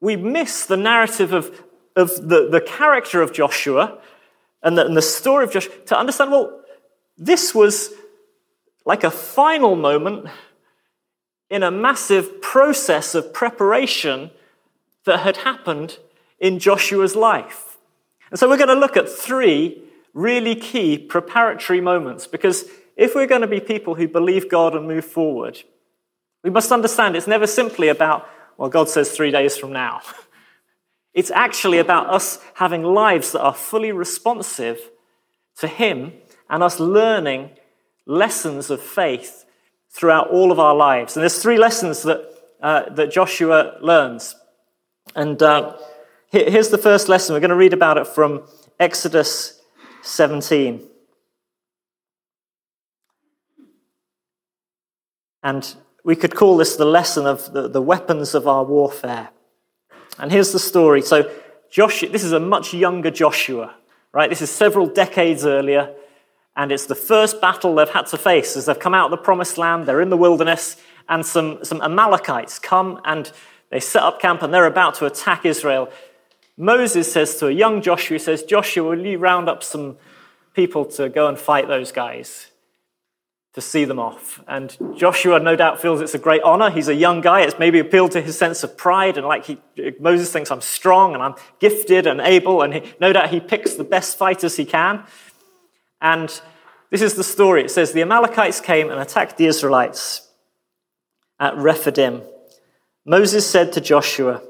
we 0.01 0.17
miss 0.17 0.67
the 0.67 0.77
narrative 0.77 1.33
of, 1.33 1.63
of 1.97 2.11
the, 2.29 2.49
the 2.51 2.61
character 2.61 3.23
of 3.23 3.33
Joshua 3.33 3.99
and 4.63 4.77
the, 4.77 4.87
and 4.87 4.97
the 4.97 5.03
story 5.03 5.45
of 5.45 5.53
Joshua 5.53 5.73
to 5.87 5.99
understand, 5.99 6.31
well, 6.31 6.63
this 7.17 7.55
was 7.55 7.93
like 8.85 9.05
a 9.05 9.11
final 9.11 9.75
moment 9.75 10.27
in 11.51 11.63
a 11.63 11.71
massive 11.71 12.41
process 12.41 13.15
of 13.15 13.33
preparation 13.33 14.31
that 15.05 15.21
had 15.21 15.39
happened 15.39 15.99
in 16.39 16.59
Joshua's 16.59 17.17
life. 17.17 17.79
And 18.31 18.39
so 18.39 18.49
we're 18.49 18.57
going 18.57 18.69
to 18.69 18.75
look 18.75 18.97
at 18.97 19.09
three 19.09 19.83
really 20.13 20.55
key 20.55 20.99
preparatory 20.99 21.81
moments 21.81 22.27
because 22.27 22.65
if 22.97 23.15
we're 23.15 23.27
going 23.27 23.43
to 23.43 23.47
be 23.47 23.61
people 23.61 23.95
who 23.95 24.09
believe 24.09 24.49
God 24.49 24.75
and 24.75 24.89
move 24.89 25.05
forward, 25.05 25.63
we 26.43 26.51
must 26.51 26.73
understand 26.73 27.17
it's 27.17 27.27
never 27.27 27.47
simply 27.47 27.89
about, 27.89 28.29
well, 28.57 28.71
God 28.71 28.89
says 28.89 29.13
three 29.13 29.31
days 29.31 29.57
from 29.57 29.73
now. 29.73 30.01
It's 31.17 31.31
actually 31.31 31.79
about 31.79 32.11
us 32.11 32.39
having 32.57 32.83
lives 32.83 33.33
that 33.33 33.41
are 33.41 33.55
fully 33.55 33.91
responsive 33.91 34.79
to 35.61 35.67
Him 35.67 36.13
and 36.51 36.63
us 36.63 36.79
learning 36.79 37.53
lessons 38.05 38.69
of 38.69 38.83
faith 38.83 39.47
throughout 39.91 40.29
all 40.29 40.53
of 40.53 40.61
our 40.61 40.75
lives. 40.75 41.17
And 41.17 41.23
there's 41.23 41.43
three 41.43 41.57
lessons 41.57 42.03
that, 42.03 42.31
uh, 42.61 42.91
that 42.91 43.11
Joshua 43.11 43.79
learns. 43.81 44.37
And 45.15 45.43
uh, 45.43 45.79
here's 46.29 46.69
the 46.69 46.77
first 46.77 47.09
lesson. 47.09 47.33
We're 47.33 47.41
going 47.41 47.49
to 47.49 47.57
read 47.57 47.73
about 47.73 47.97
it 47.97 48.07
from 48.07 48.47
Exodus 48.79 49.59
17. 50.03 50.87
And 55.47 55.77
we 56.03 56.17
could 56.17 56.35
call 56.35 56.57
this 56.57 56.75
the 56.75 56.85
lesson 56.85 57.25
of 57.25 57.53
the, 57.53 57.69
the 57.69 57.81
weapons 57.81 58.35
of 58.35 58.49
our 58.49 58.65
warfare. 58.65 59.29
And 60.19 60.33
here's 60.33 60.51
the 60.51 60.59
story. 60.59 61.03
So, 61.03 61.31
Joshua, 61.71 62.09
this 62.09 62.25
is 62.25 62.33
a 62.33 62.41
much 62.41 62.75
younger 62.75 63.13
Joshua, 63.13 63.77
right? 64.13 64.29
This 64.29 64.43
is 64.43 64.51
several 64.51 64.87
decades 64.89 65.47
earlier, 65.47 65.95
and 66.57 66.73
it's 66.73 66.87
the 66.87 66.97
first 66.97 67.41
battle 67.41 67.77
they've 67.77 67.89
had 67.89 68.07
to 68.07 68.19
face 68.19 68.57
as 68.57 68.67
they've 68.67 68.77
come 68.77 68.93
out 68.93 69.05
of 69.05 69.11
the 69.13 69.23
promised 69.23 69.57
land. 69.57 69.87
They're 69.87 70.01
in 70.01 70.11
the 70.11 70.17
wilderness, 70.17 70.79
and 71.09 71.25
some, 71.25 71.65
some 71.65 71.81
Amalekites 71.81 72.59
come 72.59 73.01
and 73.05 73.31
they 73.71 73.79
set 73.79 74.03
up 74.03 74.21
camp 74.21 74.43
and 74.43 74.53
they're 74.53 74.67
about 74.67 74.97
to 74.97 75.07
attack 75.07 75.47
Israel. 75.47 75.93
Moses 76.57 77.13
says 77.13 77.37
to 77.37 77.47
a 77.47 77.53
young 77.53 77.83
Joshua, 77.83 78.17
he 78.17 78.19
says, 78.19 78.43
Joshua, 78.43 78.89
will 78.89 79.07
you 79.07 79.19
round 79.19 79.49
up 79.49 79.63
some 79.63 79.97
people 80.55 80.85
to 80.87 81.09
go 81.09 81.29
and 81.29 81.39
fight 81.39 81.69
those 81.69 81.93
guys? 81.93 82.51
To 83.57 83.63
see 83.63 83.87
them 83.87 83.99
off. 83.99 84.45
And 84.47 84.77
Joshua, 84.95 85.41
no 85.41 85.57
doubt, 85.57 85.81
feels 85.81 86.03
it's 86.03 86.15
a 86.15 86.19
great 86.19 86.43
honor. 86.43 86.69
He's 86.69 86.89
a 86.89 86.95
young 86.95 87.23
guy. 87.23 87.41
It's 87.41 87.59
maybe 87.59 87.79
appealed 87.79 88.11
to 88.11 88.21
his 88.21 88.37
sense 88.37 88.63
of 88.63 88.77
pride. 88.77 89.17
And 89.17 89.27
like 89.27 89.47
he, 89.47 89.59
Moses 89.99 90.31
thinks, 90.31 90.51
I'm 90.51 90.61
strong 90.61 91.15
and 91.15 91.23
I'm 91.23 91.37
gifted 91.59 92.07
and 92.07 92.21
able. 92.21 92.61
And 92.61 92.75
he, 92.75 92.83
no 93.01 93.15
doubt 93.15 93.31
he 93.31 93.41
picks 93.41 93.73
the 93.73 93.83
best 93.83 94.19
fighters 94.19 94.57
he 94.57 94.67
can. 94.67 95.05
And 96.03 96.29
this 96.91 97.01
is 97.01 97.15
the 97.15 97.25
story. 97.25 97.65
It 97.65 97.71
says, 97.71 97.93
The 97.93 98.03
Amalekites 98.03 98.61
came 98.61 98.91
and 98.91 99.01
attacked 99.01 99.39
the 99.39 99.47
Israelites 99.47 100.29
at 101.41 101.57
Rephidim. 101.57 102.25
Moses 103.07 103.49
said 103.49 103.73
to 103.73 103.81
Joshua, 103.81 104.43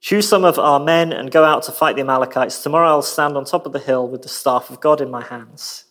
Choose 0.00 0.26
some 0.26 0.46
of 0.46 0.58
our 0.58 0.80
men 0.80 1.12
and 1.12 1.30
go 1.30 1.44
out 1.44 1.64
to 1.64 1.72
fight 1.72 1.96
the 1.96 2.02
Amalekites. 2.02 2.62
Tomorrow 2.62 2.88
I'll 2.88 3.02
stand 3.02 3.36
on 3.36 3.44
top 3.44 3.66
of 3.66 3.74
the 3.74 3.78
hill 3.78 4.08
with 4.08 4.22
the 4.22 4.30
staff 4.30 4.70
of 4.70 4.80
God 4.80 5.02
in 5.02 5.10
my 5.10 5.22
hands. 5.22 5.84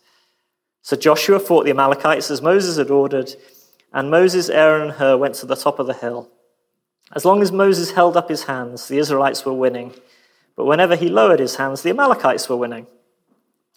So 0.84 0.98
Joshua 0.98 1.40
fought 1.40 1.64
the 1.64 1.70
Amalekites 1.70 2.30
as 2.30 2.42
Moses 2.42 2.76
had 2.76 2.90
ordered, 2.90 3.34
and 3.94 4.10
Moses, 4.10 4.50
Aaron, 4.50 4.82
and 4.82 4.92
Hur 4.92 5.16
went 5.16 5.34
to 5.36 5.46
the 5.46 5.56
top 5.56 5.78
of 5.78 5.86
the 5.86 5.94
hill. 5.94 6.30
As 7.16 7.24
long 7.24 7.40
as 7.40 7.50
Moses 7.50 7.92
held 7.92 8.18
up 8.18 8.28
his 8.28 8.44
hands, 8.44 8.86
the 8.86 8.98
Israelites 8.98 9.46
were 9.46 9.54
winning. 9.54 9.94
But 10.56 10.66
whenever 10.66 10.94
he 10.94 11.08
lowered 11.08 11.40
his 11.40 11.56
hands, 11.56 11.80
the 11.80 11.88
Amalekites 11.88 12.50
were 12.50 12.58
winning. 12.58 12.86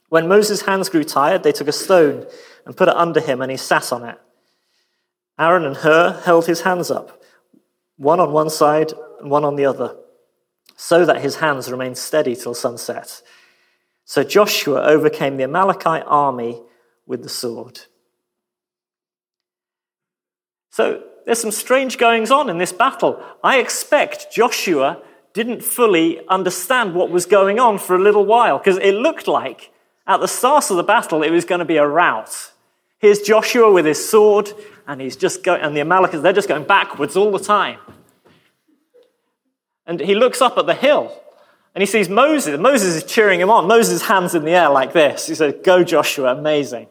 When 0.10 0.28
Moses' 0.28 0.64
hands 0.64 0.90
grew 0.90 1.06
tired, 1.06 1.44
they 1.44 1.54
took 1.54 1.70
a 1.70 1.72
stone 1.72 2.26
and 2.66 2.76
put 2.76 2.90
it 2.90 2.96
under 2.98 3.22
him, 3.22 3.42
and 3.42 3.52
he 3.52 3.58
sat 3.58 3.94
on 3.94 4.04
it. 4.04 4.20
Aaron 5.40 5.64
and 5.64 5.78
Hur 5.78 6.22
held 6.26 6.46
his 6.46 6.62
hands 6.62 6.92
up, 6.92 7.24
one 7.96 8.20
on 8.20 8.34
one 8.34 8.50
side 8.50 8.92
and 9.22 9.32
one 9.32 9.46
on 9.46 9.56
the 9.56 9.66
other, 9.66 9.96
so 10.76 11.06
that 11.06 11.22
his 11.22 11.38
hands 11.38 11.72
remained 11.72 11.98
steady 11.98 12.36
till 12.36 12.54
sunset. 12.54 13.22
So 14.04 14.26
Joshua 14.26 14.82
overcame 14.82 15.38
the 15.38 15.46
Amalekite 15.46 16.04
army 16.06 16.64
with 17.08 17.24
the 17.24 17.30
sword. 17.30 17.82
So 20.70 21.04
there's 21.26 21.42
some 21.42 21.52
strange 21.52 21.98
goings 21.98 22.30
on 22.30 22.50
in 22.50 22.60
this 22.60 22.72
battle. 22.72 23.24
I 23.44 23.58
expect 23.58 24.32
Joshua 24.32 25.02
didn't 25.34 25.64
fully 25.64 26.26
understand 26.28 26.94
what 26.94 27.10
was 27.10 27.26
going 27.26 27.60
on 27.60 27.80
for 27.80 27.96
a 27.96 28.00
little 28.00 28.26
while 28.26 28.60
because 28.60 28.78
it 28.78 28.94
looked 28.94 29.28
like 29.28 29.72
at 30.06 30.20
the 30.20 30.28
start 30.28 30.70
of 30.70 30.78
the 30.78 30.84
battle 30.84 31.24
it 31.24 31.32
was 31.32 31.46
going 31.46 31.60
to 31.60 31.66
be 31.66 31.78
a 31.78 31.88
rout. 31.88 32.52
Here's 33.00 33.22
Joshua 33.22 33.72
with 33.72 33.86
his 33.86 34.08
sword, 34.08 34.52
and 34.88 35.00
he's 35.00 35.16
just 35.16 35.44
going, 35.44 35.62
and 35.62 35.76
the 35.76 35.82
Amalekites, 35.82 36.24
they're 36.24 36.34
just 36.34 36.48
going 36.48 36.64
backwards 36.64 37.16
all 37.16 37.32
the 37.32 37.40
time. 37.40 37.80
And 39.86 40.00
he 40.00 40.16
looks 40.16 40.42
up 40.42 40.58
at 40.58 40.66
the 40.66 40.74
hill 40.74 41.18
and 41.74 41.82
he 41.82 41.86
sees 41.86 42.10
Moses. 42.10 42.60
Moses 42.60 42.96
is 42.96 43.04
cheering 43.04 43.40
him 43.40 43.50
on. 43.50 43.68
Moses' 43.68 44.02
hands 44.02 44.34
in 44.34 44.44
the 44.44 44.52
air 44.52 44.70
like 44.70 44.94
this. 44.94 45.28
He 45.28 45.36
says, 45.36 45.54
Go, 45.64 45.84
Joshua, 45.84 46.36
amazing. 46.36 46.88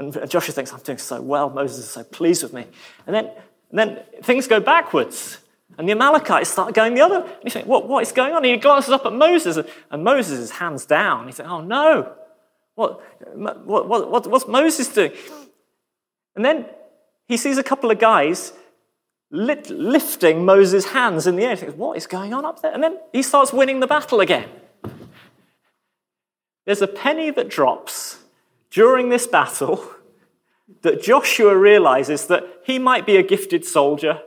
And 0.00 0.30
Joshua 0.30 0.54
thinks, 0.54 0.72
I'm 0.72 0.80
doing 0.80 0.96
so 0.96 1.20
well. 1.20 1.50
Moses 1.50 1.80
is 1.80 1.90
so 1.90 2.02
pleased 2.02 2.42
with 2.42 2.54
me. 2.54 2.66
And 3.06 3.14
then, 3.14 3.30
and 3.68 3.78
then 3.78 4.00
things 4.22 4.46
go 4.46 4.58
backwards. 4.58 5.38
And 5.76 5.86
the 5.86 5.92
Amalekites 5.92 6.48
start 6.48 6.72
going 6.72 6.94
the 6.94 7.02
other. 7.02 7.16
And 7.16 7.44
you 7.44 7.50
think, 7.50 7.66
what, 7.66 7.86
what 7.86 8.02
is 8.02 8.10
going 8.10 8.32
on? 8.32 8.38
And 8.38 8.46
he 8.46 8.56
glances 8.56 8.92
up 8.92 9.04
at 9.04 9.12
Moses, 9.12 9.58
and 9.90 10.02
Moses 10.02 10.38
is 10.38 10.52
hands 10.52 10.86
down. 10.86 11.26
He 11.26 11.32
says, 11.32 11.46
oh 11.46 11.60
no. 11.60 12.14
What, 12.76 13.02
what, 13.36 13.86
what, 13.86 14.26
what's 14.26 14.48
Moses 14.48 14.88
doing? 14.88 15.12
And 16.34 16.44
then 16.44 16.64
he 17.28 17.36
sees 17.36 17.58
a 17.58 17.62
couple 17.62 17.90
of 17.90 17.98
guys 17.98 18.54
lifting 19.30 20.46
Moses' 20.46 20.86
hands 20.86 21.26
in 21.26 21.36
the 21.36 21.44
air. 21.44 21.50
He 21.50 21.56
thinks, 21.56 21.76
what 21.76 21.98
is 21.98 22.06
going 22.06 22.32
on 22.32 22.46
up 22.46 22.62
there? 22.62 22.72
And 22.72 22.82
then 22.82 22.98
he 23.12 23.22
starts 23.22 23.52
winning 23.52 23.80
the 23.80 23.86
battle 23.86 24.20
again. 24.20 24.48
There's 26.64 26.80
a 26.80 26.88
penny 26.88 27.30
that 27.30 27.50
drops 27.50 28.16
during 28.70 29.08
this 29.08 29.26
battle 29.26 29.84
that 30.82 31.02
Joshua 31.02 31.56
realizes 31.56 32.26
that 32.26 32.44
he 32.64 32.78
might 32.78 33.06
be 33.06 33.16
a 33.16 33.22
gifted 33.22 33.64
soldier, 33.64 34.20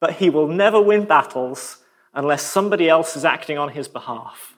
but 0.00 0.14
he 0.14 0.30
will 0.30 0.46
never 0.46 0.80
win 0.80 1.04
battles 1.04 1.78
unless 2.14 2.42
somebody 2.42 2.88
else 2.88 3.16
is 3.16 3.24
acting 3.24 3.58
on 3.58 3.70
his 3.70 3.88
behalf. 3.88 4.54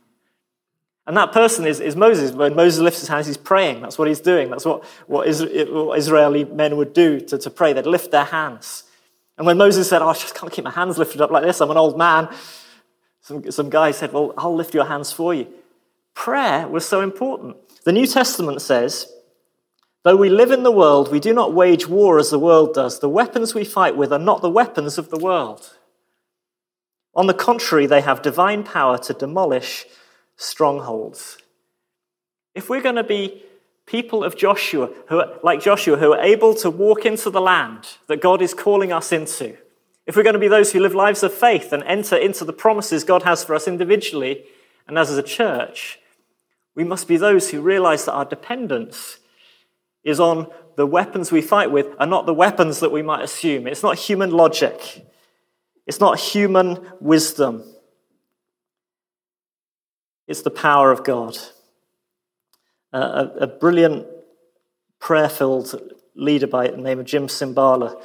And 1.06 1.16
that 1.16 1.32
person 1.32 1.66
is, 1.66 1.80
is 1.80 1.96
Moses. 1.96 2.32
When 2.32 2.54
Moses 2.54 2.80
lifts 2.80 3.00
his 3.00 3.08
hands, 3.08 3.26
he's 3.26 3.36
praying. 3.36 3.80
That's 3.80 3.98
what 3.98 4.06
he's 4.06 4.20
doing. 4.20 4.50
That's 4.50 4.64
what, 4.64 4.84
what, 5.06 5.26
Israeli 5.26 6.44
men 6.44 6.76
would 6.76 6.92
do 6.92 7.20
to, 7.20 7.38
to 7.38 7.50
pray. 7.50 7.72
They'd 7.72 7.86
lift 7.86 8.10
their 8.10 8.24
hands. 8.24 8.84
And 9.38 9.46
when 9.46 9.56
Moses 9.56 9.88
said, 9.88 10.02
Oh, 10.02 10.08
I 10.08 10.12
just 10.12 10.34
can't 10.34 10.52
keep 10.52 10.64
my 10.64 10.70
hands 10.70 10.98
lifted 10.98 11.20
up 11.20 11.30
like 11.30 11.42
this, 11.42 11.60
I'm 11.60 11.70
an 11.70 11.76
old 11.76 11.96
man, 11.96 12.28
some, 13.22 13.50
some 13.50 13.70
guy 13.70 13.90
said, 13.90 14.12
Well, 14.12 14.34
I'll 14.36 14.54
lift 14.54 14.74
your 14.74 14.84
hands 14.84 15.12
for 15.12 15.34
you. 15.34 15.46
Prayer 16.14 16.68
was 16.68 16.86
so 16.86 17.00
important. 17.00 17.56
The 17.84 17.92
New 17.92 18.06
Testament 18.06 18.60
says, 18.60 19.10
Though 20.02 20.16
we 20.16 20.30
live 20.30 20.50
in 20.50 20.62
the 20.62 20.70
world, 20.72 21.12
we 21.12 21.20
do 21.20 21.34
not 21.34 21.52
wage 21.52 21.86
war 21.86 22.18
as 22.18 22.30
the 22.30 22.38
world 22.38 22.72
does. 22.72 23.00
The 23.00 23.08
weapons 23.08 23.54
we 23.54 23.64
fight 23.64 23.96
with 23.96 24.12
are 24.12 24.18
not 24.18 24.40
the 24.40 24.50
weapons 24.50 24.96
of 24.96 25.10
the 25.10 25.18
world. 25.18 25.76
On 27.14 27.26
the 27.26 27.34
contrary, 27.34 27.86
they 27.86 28.00
have 28.00 28.22
divine 28.22 28.62
power 28.64 28.96
to 28.98 29.12
demolish 29.12 29.84
strongholds. 30.36 31.36
If 32.54 32.70
we're 32.70 32.80
going 32.80 32.94
to 32.96 33.04
be 33.04 33.42
people 33.84 34.24
of 34.24 34.36
Joshua, 34.36 34.90
who 35.08 35.18
are, 35.20 35.38
like 35.42 35.60
Joshua, 35.60 35.98
who 35.98 36.12
are 36.14 36.22
able 36.22 36.54
to 36.54 36.70
walk 36.70 37.04
into 37.04 37.28
the 37.28 37.40
land 37.40 37.86
that 38.06 38.22
God 38.22 38.40
is 38.40 38.54
calling 38.54 38.92
us 38.92 39.12
into, 39.12 39.56
if 40.06 40.16
we're 40.16 40.22
going 40.22 40.34
to 40.34 40.40
be 40.40 40.48
those 40.48 40.72
who 40.72 40.80
live 40.80 40.94
lives 40.94 41.22
of 41.22 41.34
faith 41.34 41.72
and 41.72 41.82
enter 41.82 42.16
into 42.16 42.44
the 42.44 42.52
promises 42.52 43.04
God 43.04 43.24
has 43.24 43.44
for 43.44 43.54
us 43.54 43.68
individually 43.68 44.44
and 44.88 44.98
as 44.98 45.10
a 45.10 45.22
church, 45.22 45.98
we 46.74 46.84
must 46.84 47.06
be 47.06 47.18
those 47.18 47.50
who 47.50 47.60
realize 47.60 48.06
that 48.06 48.12
our 48.12 48.24
dependence 48.24 49.18
is 50.04 50.20
on 50.20 50.48
the 50.76 50.86
weapons 50.86 51.30
we 51.30 51.42
fight 51.42 51.70
with 51.70 51.86
are 51.98 52.06
not 52.06 52.26
the 52.26 52.34
weapons 52.34 52.80
that 52.80 52.92
we 52.92 53.02
might 53.02 53.22
assume. 53.22 53.66
It's 53.66 53.82
not 53.82 53.98
human 53.98 54.30
logic. 54.30 55.06
It's 55.86 56.00
not 56.00 56.18
human 56.18 56.86
wisdom. 57.00 57.64
It's 60.26 60.42
the 60.42 60.50
power 60.50 60.92
of 60.92 61.04
God. 61.04 61.36
Uh, 62.92 63.26
a, 63.38 63.44
a, 63.44 63.46
brilliant 63.46 64.06
prayer 64.98 65.28
filled 65.28 65.80
leader 66.14 66.46
by 66.46 66.68
the 66.68 66.76
name 66.76 66.98
of 66.98 67.06
Jim 67.06 67.26
Cymbala 67.26 68.00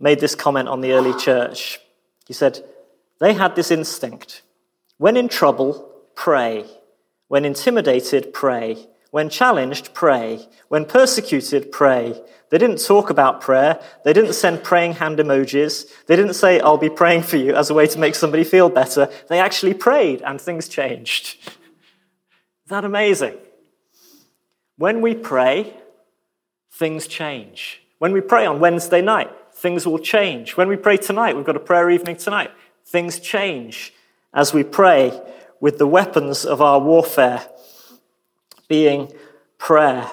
made 0.00 0.20
this 0.20 0.34
comment 0.34 0.68
on 0.68 0.80
the 0.80 0.92
early 0.92 1.16
church. 1.18 1.78
He 2.26 2.32
said, 2.32 2.64
They 3.20 3.34
had 3.34 3.54
this 3.54 3.70
instinct. 3.70 4.42
When 4.98 5.16
in 5.16 5.28
trouble, 5.28 5.92
pray. 6.14 6.64
When 7.28 7.44
intimidated, 7.44 8.32
pray. 8.32 8.88
When 9.16 9.30
challenged, 9.30 9.94
pray. 9.94 10.46
When 10.68 10.84
persecuted, 10.84 11.72
pray. 11.72 12.20
They 12.50 12.58
didn't 12.58 12.84
talk 12.84 13.08
about 13.08 13.40
prayer. 13.40 13.80
They 14.04 14.12
didn't 14.12 14.34
send 14.34 14.62
praying 14.62 14.96
hand 14.96 15.16
emojis. 15.16 15.86
They 16.04 16.16
didn't 16.16 16.34
say, 16.34 16.60
I'll 16.60 16.76
be 16.76 16.90
praying 16.90 17.22
for 17.22 17.38
you 17.38 17.54
as 17.54 17.70
a 17.70 17.72
way 17.72 17.86
to 17.86 17.98
make 17.98 18.14
somebody 18.14 18.44
feel 18.44 18.68
better. 18.68 19.08
They 19.30 19.40
actually 19.40 19.72
prayed 19.72 20.20
and 20.20 20.38
things 20.38 20.68
changed. 20.68 21.38
Is 21.46 22.68
that 22.68 22.84
amazing? 22.84 23.38
When 24.76 25.00
we 25.00 25.14
pray, 25.14 25.72
things 26.70 27.06
change. 27.06 27.80
When 27.98 28.12
we 28.12 28.20
pray 28.20 28.44
on 28.44 28.60
Wednesday 28.60 29.00
night, 29.00 29.30
things 29.54 29.86
will 29.86 29.98
change. 29.98 30.58
When 30.58 30.68
we 30.68 30.76
pray 30.76 30.98
tonight, 30.98 31.36
we've 31.36 31.46
got 31.46 31.56
a 31.56 31.68
prayer 31.70 31.88
evening 31.88 32.16
tonight, 32.16 32.50
things 32.84 33.18
change 33.18 33.94
as 34.34 34.52
we 34.52 34.62
pray 34.62 35.18
with 35.58 35.78
the 35.78 35.86
weapons 35.86 36.44
of 36.44 36.60
our 36.60 36.78
warfare 36.78 37.48
being 38.68 39.12
prayer. 39.58 40.10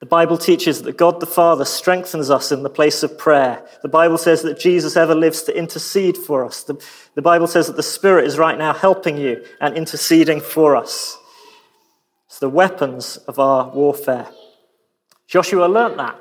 The 0.00 0.06
Bible 0.06 0.36
teaches 0.36 0.82
that 0.82 0.98
God 0.98 1.20
the 1.20 1.26
Father 1.26 1.64
strengthens 1.64 2.30
us 2.30 2.52
in 2.52 2.62
the 2.62 2.70
place 2.70 3.02
of 3.02 3.16
prayer. 3.16 3.66
The 3.82 3.88
Bible 3.88 4.18
says 4.18 4.42
that 4.42 4.58
Jesus 4.58 4.96
ever 4.96 5.14
lives 5.14 5.42
to 5.44 5.56
intercede 5.56 6.18
for 6.18 6.44
us. 6.44 6.62
The, 6.62 6.80
the, 7.14 7.22
Bible 7.22 7.46
says 7.46 7.66
that 7.66 7.76
the 7.76 7.82
Spirit 7.82 8.26
is 8.26 8.38
right 8.38 8.58
now 8.58 8.74
helping 8.74 9.16
you 9.16 9.42
and 9.60 9.74
interceding 9.74 10.40
for 10.40 10.76
us. 10.76 11.18
It's 12.26 12.38
the 12.38 12.50
weapons 12.50 13.16
of 13.26 13.38
our 13.38 13.70
warfare. 13.70 14.28
Joshua 15.26 15.64
learnt 15.64 15.96
that, 15.96 16.20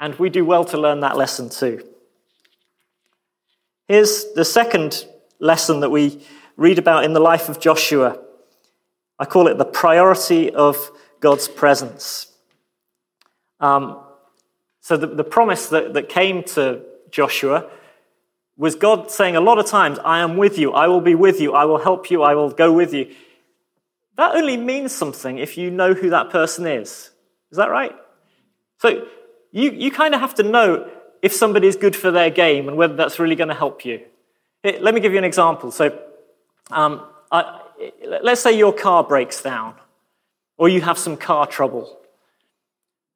and 0.00 0.14
we 0.14 0.30
do 0.30 0.44
well 0.44 0.64
to 0.64 0.78
learn 0.78 1.00
that 1.00 1.18
lesson 1.18 1.50
too. 1.50 1.86
Here's 3.86 4.32
the 4.32 4.44
second 4.44 5.04
lesson 5.38 5.80
that 5.80 5.90
we 5.90 6.22
read 6.56 6.78
about 6.78 7.04
in 7.04 7.12
the 7.12 7.20
life 7.20 7.50
of 7.50 7.60
Joshua 7.60 8.23
I 9.18 9.24
call 9.24 9.46
it 9.48 9.58
the 9.58 9.64
priority 9.64 10.52
of 10.52 10.90
God's 11.20 11.48
presence. 11.48 12.32
Um, 13.60 14.00
so, 14.80 14.96
the, 14.96 15.06
the 15.06 15.24
promise 15.24 15.68
that, 15.68 15.94
that 15.94 16.08
came 16.08 16.42
to 16.54 16.82
Joshua 17.10 17.70
was 18.56 18.74
God 18.74 19.10
saying 19.10 19.36
a 19.36 19.40
lot 19.40 19.58
of 19.58 19.66
times, 19.66 19.98
I 20.04 20.18
am 20.18 20.36
with 20.36 20.58
you, 20.58 20.72
I 20.72 20.88
will 20.88 21.00
be 21.00 21.14
with 21.14 21.40
you, 21.40 21.54
I 21.54 21.64
will 21.64 21.78
help 21.78 22.10
you, 22.10 22.22
I 22.22 22.34
will 22.34 22.50
go 22.50 22.72
with 22.72 22.92
you. 22.92 23.12
That 24.16 24.36
only 24.36 24.56
means 24.56 24.92
something 24.92 25.38
if 25.38 25.56
you 25.56 25.70
know 25.70 25.94
who 25.94 26.10
that 26.10 26.30
person 26.30 26.66
is. 26.66 27.10
Is 27.50 27.56
that 27.56 27.70
right? 27.70 27.92
So, 28.78 29.06
you, 29.52 29.70
you 29.70 29.90
kind 29.90 30.14
of 30.14 30.20
have 30.20 30.34
to 30.36 30.42
know 30.42 30.90
if 31.22 31.32
somebody 31.32 31.66
is 31.66 31.76
good 31.76 31.96
for 31.96 32.10
their 32.10 32.28
game 32.28 32.68
and 32.68 32.76
whether 32.76 32.94
that's 32.94 33.18
really 33.18 33.36
going 33.36 33.48
to 33.48 33.54
help 33.54 33.84
you. 33.84 34.02
Let 34.62 34.94
me 34.94 35.00
give 35.00 35.12
you 35.12 35.18
an 35.18 35.24
example. 35.24 35.70
So, 35.70 35.98
um, 36.70 37.06
I, 37.30 37.60
let's 38.22 38.40
say 38.40 38.56
your 38.56 38.72
car 38.72 39.04
breaks 39.04 39.42
down 39.42 39.74
or 40.56 40.68
you 40.68 40.80
have 40.80 40.98
some 40.98 41.16
car 41.16 41.46
trouble. 41.46 41.98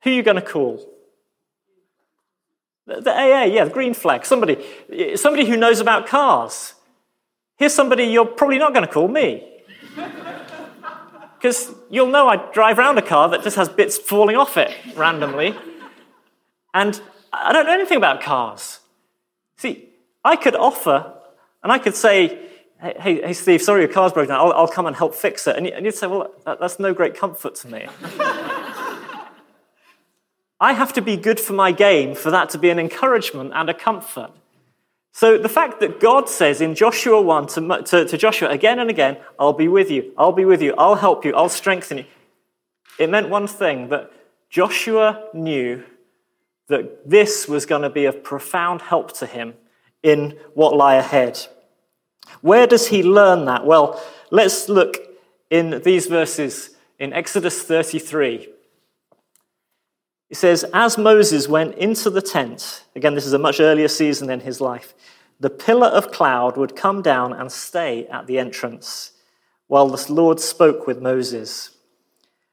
Who 0.03 0.11
are 0.11 0.13
you 0.13 0.23
going 0.23 0.37
to 0.37 0.43
call? 0.43 0.85
The, 2.87 3.11
AA, 3.11 3.45
yeah, 3.45 3.65
the 3.65 3.71
green 3.71 3.95
flag. 3.95 4.25
Somebody, 4.25 4.65
somebody 5.17 5.47
who 5.47 5.57
knows 5.57 5.81
about 5.81 6.07
cars. 6.07 6.75
Here's 7.57 7.75
somebody 7.75 8.05
you're 8.05 8.25
probably 8.25 8.59
not 8.59 8.73
going 8.73 8.87
to 8.87 8.93
call 8.93 9.09
me. 9.09 9.45
Because 11.39 11.73
you'll 11.89 12.09
know 12.09 12.27
I 12.27 12.51
drive 12.53 12.81
around 12.81 12.99
a 12.99 13.03
car 13.03 13.29
that 13.29 13.45
just 13.45 13.55
has 13.55 13.69
bits 13.69 13.97
falling 13.97 14.35
off 14.35 14.57
it 14.57 14.75
randomly. 14.97 15.55
And 16.75 17.01
I 17.33 17.53
don't 17.53 17.65
know 17.65 17.75
anything 17.75 17.97
about 17.97 18.21
cars. 18.21 18.81
See, 19.57 19.89
I 20.25 20.35
could 20.35 20.57
offer, 20.57 21.13
and 21.63 21.71
I 21.71 21.79
could 21.79 21.95
say, 21.95 22.39
hey, 22.81 23.21
hey, 23.23 23.33
Steve, 23.33 23.63
sorry 23.63 23.83
your 23.83 23.93
car's 23.93 24.13
broken 24.13 24.31
down. 24.31 24.41
I'll, 24.41 24.53
I'll 24.53 24.69
come 24.69 24.87
and 24.87 24.95
help 24.95 25.15
fix 25.15 25.47
it. 25.47 25.57
And, 25.57 25.67
you, 25.67 25.73
would 25.81 25.95
say, 25.95 26.07
well, 26.07 26.33
that, 26.45 26.61
that's 26.61 26.79
no 26.79 26.95
great 26.95 27.17
comfort 27.17 27.55
to 27.57 27.69
me. 27.69 27.87
I 30.61 30.73
have 30.73 30.93
to 30.95 31.03
be 31.03 31.17
good 31.17 31.39
for 31.39 31.53
my 31.53 31.71
game 31.73 32.15
for 32.15 32.31
that 32.31 32.51
to 32.51 32.59
be 32.59 32.71
an 32.71 32.79
encouragement 32.79 33.53
and 33.55 33.71
a 33.71 33.75
comfort. 33.75 34.33
So 35.13 35.39
the 35.39 35.49
fact 35.49 35.81
that 35.81 36.01
God 36.01 36.29
says 36.29 36.61
in 36.61 36.75
Joshua 36.75 37.21
1 37.21 37.47
to, 37.49 37.83
to, 37.83 38.05
to, 38.05 38.17
Joshua 38.17 38.51
again 38.51 38.79
and 38.79 38.91
again, 38.91 39.19
I'll 39.39 39.53
be 39.53 39.69
with 39.69 39.91
you, 39.91 40.13
I'll 40.17 40.33
be 40.33 40.45
with 40.45 40.63
you, 40.63 40.75
I'll 40.77 40.97
help 40.97 41.25
you, 41.25 41.35
I'll 41.35 41.49
strengthen 41.49 41.99
you, 41.99 42.05
it 42.99 43.11
meant 43.11 43.29
one 43.29 43.47
thing 43.47 43.89
that 43.89 44.13
Joshua 44.51 45.25
knew 45.33 45.85
that 46.69 47.09
this 47.09 47.49
was 47.49 47.67
going 47.67 47.83
to 47.83 47.91
be 47.91 48.05
of 48.05 48.23
profound 48.23 48.83
help 48.83 49.13
to 49.19 49.27
him 49.27 49.55
in 50.03 50.39
what 50.55 50.77
lie 50.77 50.95
ahead. 50.95 51.47
Where 52.41 52.67
does 52.67 52.89
he 52.89 53.03
learn 53.03 53.45
that? 53.47 53.67
Well, 53.67 54.03
let's 54.31 54.69
look 54.69 54.97
in 55.51 55.83
these 55.83 56.07
verses 56.07 56.71
in 56.99 57.13
Exodus 57.13 57.63
33. 57.63 58.49
It 60.31 60.37
says, 60.37 60.65
As 60.75 60.99
Moses 60.99 61.49
went 61.49 61.75
into 61.77 62.11
the 62.11 62.23
tent, 62.23 62.85
again, 62.95 63.15
this 63.15 63.27
is 63.27 63.33
a 63.33 63.39
much 63.39 63.61
earlier 63.61 63.89
season 63.89 64.31
in 64.31 64.41
his 64.41 64.61
life, 64.61 64.95
the 65.41 65.51
pillar 65.51 65.87
of 65.87 66.11
cloud 66.11 66.57
would 66.57 66.77
come 66.77 67.01
down 67.01 67.33
and 67.33 67.51
stay 67.51 68.07
at 68.09 68.27
the 68.27 68.39
entrance 68.39 69.13
while 69.69 69.89
the 69.89 70.13
Lord 70.13 70.41
spoke 70.41 70.87
with 70.87 71.01
Moses. 71.01 71.71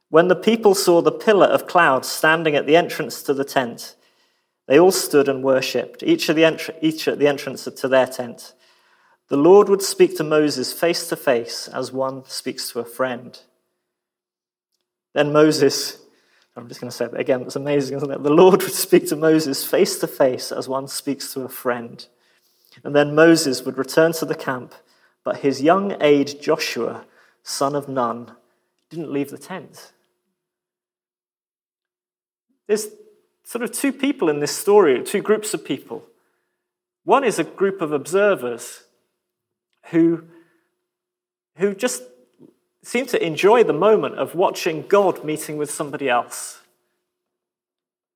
When 0.10 0.28
the 0.28 0.36
people 0.36 0.76
saw 0.76 1.02
the 1.02 1.12
pillar 1.12 1.48
of 1.48 1.68
cloud 1.68 2.06
standing 2.06 2.56
at 2.56 2.68
the 2.68 2.76
entrance 2.76 3.24
to 3.24 3.34
the 3.34 3.44
tent, 3.44 3.96
they 4.68 4.80
all 4.80 4.92
stood 4.92 5.28
and 5.28 5.44
worshipped, 5.44 6.04
each 6.04 6.30
each 6.30 7.08
at 7.08 7.20
the 7.20 7.28
entrance 7.28 7.64
to 7.66 7.88
their 7.88 8.08
tent. 8.08 8.54
The 9.30 9.38
Lord 9.38 9.70
would 9.70 9.82
speak 9.82 10.16
to 10.18 10.24
Moses 10.24 10.72
face 10.72 11.08
to 11.10 11.16
face 11.16 11.68
as 11.68 11.92
one 11.92 12.26
speaks 12.26 12.72
to 12.72 12.80
a 12.80 12.86
friend. 12.86 13.38
Then 15.14 15.34
Moses, 15.34 15.98
I'm 16.56 16.68
just 16.68 16.80
going 16.80 16.92
to 16.92 16.96
say 16.96 17.06
it 17.06 17.20
again, 17.20 17.42
it's 17.42 17.56
amazing, 17.56 17.98
isn't 17.98 18.12
it? 18.12 18.22
The 18.22 18.30
Lord 18.30 18.62
would 18.62 18.72
speak 18.72 19.08
to 19.08 19.16
Moses 19.16 19.66
face 19.66 19.98
to 20.00 20.08
face 20.08 20.52
as 20.52 20.70
one 20.70 20.88
speaks 20.88 21.34
to 21.34 21.42
a 21.42 21.50
friend. 21.50 22.06
And 22.84 22.96
then 22.96 23.16
Moses 23.16 23.64
would 23.64 23.78
return 23.78 24.12
to 24.14 24.26
the 24.26 24.36
camp, 24.36 24.76
but 25.24 25.38
his 25.38 25.62
young 25.62 25.96
aide 26.02 26.40
Joshua, 26.42 27.06
son 27.42 27.76
of 27.76 27.90
Nun, 27.90 28.32
didn't 28.90 29.12
leave 29.12 29.32
the 29.32 29.38
tent. 29.38 29.92
There's 32.68 32.88
sort 33.44 33.64
of 33.64 33.72
two 33.72 33.94
people 33.94 34.30
in 34.30 34.40
this 34.40 34.56
story, 34.56 35.02
two 35.04 35.22
groups 35.22 35.54
of 35.54 35.66
people. 35.66 36.04
One 37.04 37.24
is 37.24 37.40
a 37.40 37.44
group 37.44 37.82
of 37.82 37.92
observers 37.92 38.85
who, 39.92 40.24
who 41.58 41.74
just 41.74 42.04
seem 42.84 43.06
to 43.08 43.26
enjoy 43.26 43.64
the 43.64 43.74
moment 43.74 44.16
of 44.16 44.36
watching 44.36 44.86
God 44.88 45.24
meeting 45.24 45.58
with 45.58 45.72
somebody 45.72 46.10
else. 46.10 46.62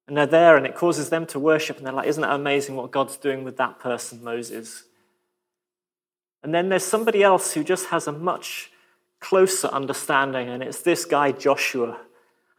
And 0.08 0.18
they're 0.18 0.26
there 0.26 0.58
and 0.58 0.66
it 0.66 0.76
causes 0.76 1.10
them 1.10 1.26
to 1.28 1.40
worship, 1.40 1.78
and 1.78 1.86
they're 1.86 1.94
like, 1.94 2.08
Isn't 2.08 2.22
that 2.22 2.34
amazing 2.34 2.76
what 2.76 2.92
God's 2.92 3.18
doing 3.18 3.44
with 3.44 3.58
that 3.58 3.80
person, 3.80 4.24
Moses? 4.24 4.84
And 6.42 6.54
then 6.54 6.70
there's 6.70 6.86
somebody 6.86 7.22
else 7.22 7.54
who 7.54 7.64
just 7.64 7.88
has 7.88 8.08
a 8.08 8.12
much 8.12 8.72
closer 9.20 9.68
understanding, 9.68 10.50
and 10.50 10.64
it's 10.64 10.82
this 10.82 11.06
guy, 11.06 11.32
Joshua. 11.32 12.00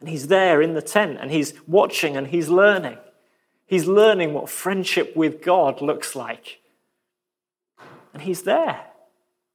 And 0.01 0.09
he's 0.09 0.27
there 0.27 0.61
in 0.61 0.73
the 0.73 0.81
tent 0.81 1.19
and 1.21 1.31
he's 1.31 1.53
watching 1.67 2.17
and 2.17 2.27
he's 2.27 2.49
learning. 2.49 2.97
He's 3.67 3.85
learning 3.85 4.33
what 4.33 4.49
friendship 4.49 5.15
with 5.15 5.41
God 5.41 5.79
looks 5.79 6.15
like. 6.15 6.59
And 8.11 8.23
he's 8.23 8.41
there. 8.41 8.81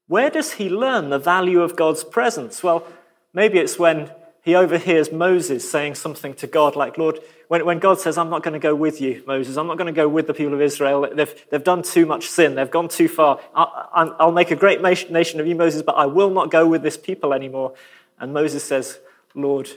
Where 0.09 0.31
does 0.31 0.55
he 0.55 0.69
learn 0.69 1.11
the 1.11 1.19
value 1.19 1.61
of 1.63 1.77
God's 1.77 2.05
presence? 2.05 2.63
Well, 2.63 2.87
maybe 3.33 3.59
it's 3.59 3.79
when 3.79 4.11
he 4.43 4.55
overhears 4.55 5.11
Moses 5.11 5.69
saying 5.69 5.97
something 5.97 6.35
to 6.35 6.47
God, 6.47 6.77
like, 6.77 6.97
Lord, 6.97 7.19
when, 7.49 7.65
when 7.65 7.81
God 7.81 7.99
says, 7.99 8.17
I'm 8.17 8.31
not 8.31 8.45
going 8.45 8.53
to 8.53 8.61
go 8.61 8.77
with 8.77 9.01
you, 9.01 9.25
Moses, 9.27 9.57
I'm 9.57 9.67
not 9.67 9.77
going 9.77 9.93
to 9.93 10.01
go 10.01 10.09
with 10.09 10.29
the 10.29 10.35
people 10.35 10.55
of 10.55 10.61
Israel. 10.61 11.09
They've, 11.13 11.45
they've 11.51 11.65
done 11.65 11.83
too 11.83 12.07
much 12.07 12.27
sin, 12.27 12.55
they've 12.55 12.71
gone 12.71 12.89
too 12.89 13.09
far. 13.09 13.41
I'll, 13.53 14.15
I'll 14.21 14.33
make 14.33 14.53
a 14.53 14.57
great 14.57 14.81
nation 14.81 15.41
of 15.41 15.47
you, 15.49 15.57
Moses, 15.57 15.83
but 15.83 15.97
I 15.97 16.07
will 16.07 16.31
not 16.31 16.53
go 16.53 16.67
with 16.69 16.83
this 16.83 16.97
people 16.97 17.35
anymore. 17.35 17.75
And 18.21 18.33
Moses 18.33 18.63
says, 18.63 19.01
Lord, 19.35 19.69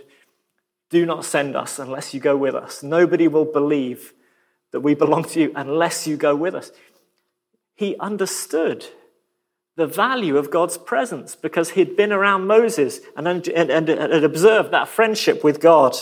do 0.91 1.03
not 1.03 1.25
send 1.25 1.55
us 1.55 1.79
unless 1.79 2.13
you 2.13 2.19
go 2.19 2.37
with 2.37 2.53
us. 2.53 2.83
Nobody 2.83 3.27
will 3.27 3.45
believe 3.45 4.13
that 4.71 4.81
we 4.81 4.93
belong 4.93 5.23
to 5.23 5.39
you 5.39 5.51
unless 5.55 6.05
you 6.05 6.15
go 6.15 6.35
with 6.35 6.53
us. 6.53 6.71
He 7.75 7.97
understood 7.97 8.85
the 9.75 9.87
value 9.87 10.37
of 10.37 10.51
God's 10.51 10.77
presence 10.77 11.35
because 11.35 11.71
he'd 11.71 11.95
been 11.95 12.11
around 12.11 12.47
Moses 12.47 12.99
and, 13.15 13.27
and, 13.27 13.47
and, 13.47 13.89
and 13.89 14.25
observed 14.25 14.71
that 14.71 14.87
friendship 14.87 15.43
with 15.43 15.61
God. 15.61 15.95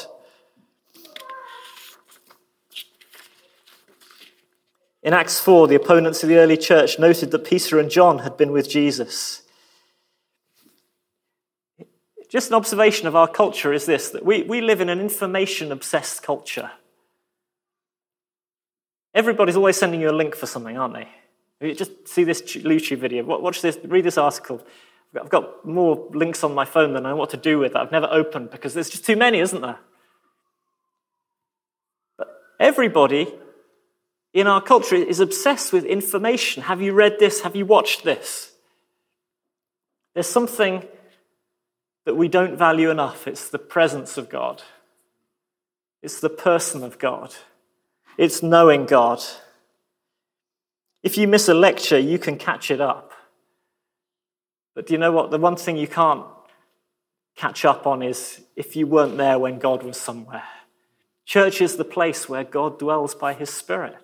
In 5.03 5.13
Acts 5.13 5.39
4, 5.39 5.67
the 5.67 5.75
opponents 5.75 6.23
of 6.23 6.30
the 6.30 6.38
early 6.38 6.58
church 6.58 6.99
noted 6.99 7.32
that 7.32 7.45
Peter 7.45 7.80
and 7.80 7.89
John 7.89 8.19
had 8.19 8.36
been 8.36 8.51
with 8.51 8.69
Jesus. 8.69 9.43
Just 12.30 12.49
an 12.49 12.56
observation 12.56 13.08
of 13.08 13.15
our 13.15 13.27
culture 13.27 13.71
is 13.71 13.86
this 13.86 14.10
that 14.10 14.25
we, 14.25 14.43
we 14.43 14.60
live 14.60 14.82
in 14.82 14.89
an 14.89 14.99
information 14.99 15.71
obsessed 15.71 16.23
culture. 16.23 16.71
Everybody's 19.13 19.56
always 19.56 19.77
sending 19.77 20.01
you 20.01 20.10
a 20.10 20.12
link 20.12 20.36
for 20.36 20.45
something, 20.45 20.77
aren't 20.77 20.93
they? 20.93 21.08
Just 21.62 22.08
see 22.08 22.24
this 22.24 22.41
YouTube 22.41 23.00
video. 23.00 23.24
Watch 23.24 23.62
this. 23.62 23.78
Read 23.84 24.04
this 24.04 24.17
article. 24.17 24.62
I've 25.20 25.30
got 25.30 25.65
more 25.65 26.08
links 26.13 26.43
on 26.43 26.54
my 26.54 26.65
phone 26.65 26.93
than 26.93 27.06
I 27.06 27.10
know 27.10 27.15
what 27.15 27.32
to 27.32 27.38
do 27.38 27.60
with 27.60 27.74
that 27.74 27.82
I've 27.82 27.91
never 27.91 28.08
opened 28.12 28.52
because 28.52 28.74
there's 28.74 28.89
just 28.89 29.06
too 29.06 29.15
many, 29.15 29.39
isn't 29.39 29.62
there? 29.62 29.80
But 32.17 32.28
everybody 32.60 33.34
in 34.34 34.46
our 34.46 34.62
culture 34.62 34.96
is 34.96 35.20
obsessed 35.20 35.74
with 35.74 35.86
information. 35.86 36.63
Have 36.63 36.82
you 36.82 36.93
read 36.93 37.17
this? 37.20 37.41
Have 37.41 37.56
you 37.56 37.65
watched 37.65 38.04
this? 38.04 38.52
There's 40.13 40.28
something 40.28 40.86
that 42.06 42.15
we 42.15 42.28
don't 42.28 42.58
value 42.58 42.89
enough. 42.89 43.28
It's 43.28 43.50
the 43.50 43.60
presence 43.60 44.17
of 44.17 44.30
God, 44.30 44.63
it's 46.04 46.20
the 46.20 46.30
person 46.30 46.84
of 46.84 47.00
God, 47.00 47.36
it's 48.17 48.43
knowing 48.43 48.86
God. 48.86 49.24
If 51.08 51.17
you 51.17 51.26
miss 51.26 51.48
a 51.48 51.54
lecture, 51.54 51.98
you 51.98 52.20
can 52.20 52.38
catch 52.38 52.70
it 52.70 52.82
up. 52.82 53.13
But 54.76 54.88
do 54.88 54.93
you 54.93 54.98
know 54.98 55.13
what? 55.13 55.32
The 55.32 55.38
one 55.38 55.56
thing 55.56 55.78
you 55.78 55.88
can't 55.88 56.26
catch 57.38 57.63
up 57.63 57.88
on 57.88 58.04
is 58.04 58.41
if 58.58 58.76
you 58.76 58.88
weren't 58.88 59.15
there 59.15 59.39
when 59.39 59.58
God 59.58 59.84
was 59.84 59.96
somewhere. 59.96 60.43
Church 61.24 61.62
is 61.62 61.78
the 61.78 61.86
place 61.86 62.28
where 62.28 62.43
God 62.43 62.78
dwells 62.78 63.15
by 63.15 63.34
his 63.34 63.50
Spirit. 63.50 63.96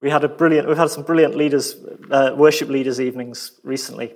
We 0.00 0.10
had 0.10 0.22
a 0.22 0.28
brilliant, 0.28 0.68
we've 0.68 0.76
had 0.76 0.90
some 0.90 1.02
brilliant 1.02 1.34
leaders, 1.34 1.74
uh, 2.08 2.34
worship 2.36 2.68
leaders 2.68 3.00
evenings 3.00 3.58
recently. 3.64 4.14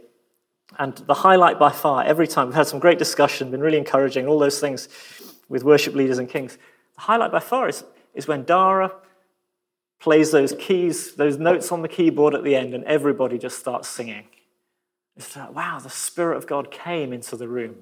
And 0.79 0.94
the 0.94 1.14
highlight 1.14 1.59
by 1.59 1.73
far, 1.73 2.05
every 2.05 2.29
time, 2.29 2.47
we've 2.47 2.55
had 2.55 2.68
some 2.68 2.79
great 2.79 3.01
discussion, 3.01 3.51
been 3.51 3.62
really 3.62 3.79
encouraging, 3.79 4.29
all 4.29 4.38
those 4.38 4.61
things 4.61 4.88
with 5.49 5.64
worship 5.64 5.97
leaders 5.97 6.18
and 6.18 6.29
kings. 6.29 6.57
The 6.94 7.01
highlight 7.01 7.33
by 7.33 7.40
far 7.40 7.68
is, 7.68 7.83
is 8.14 8.29
when 8.29 8.44
Dara 8.44 8.92
plays 10.00 10.30
those 10.30 10.54
keys, 10.58 11.14
those 11.14 11.38
notes 11.38 11.72
on 11.72 11.82
the 11.82 11.88
keyboard 11.88 12.34
at 12.34 12.44
the 12.44 12.54
end, 12.54 12.74
and 12.74 12.84
everybody 12.84 13.38
just 13.38 13.58
starts 13.58 13.88
singing. 13.88 14.24
It's 15.16 15.37
like, 15.37 15.54
wow, 15.54 15.80
the 15.80 15.90
Spirit 15.90 16.37
of 16.37 16.46
God 16.46 16.70
came 16.70 17.12
into 17.12 17.37
the 17.37 17.48
room. 17.48 17.72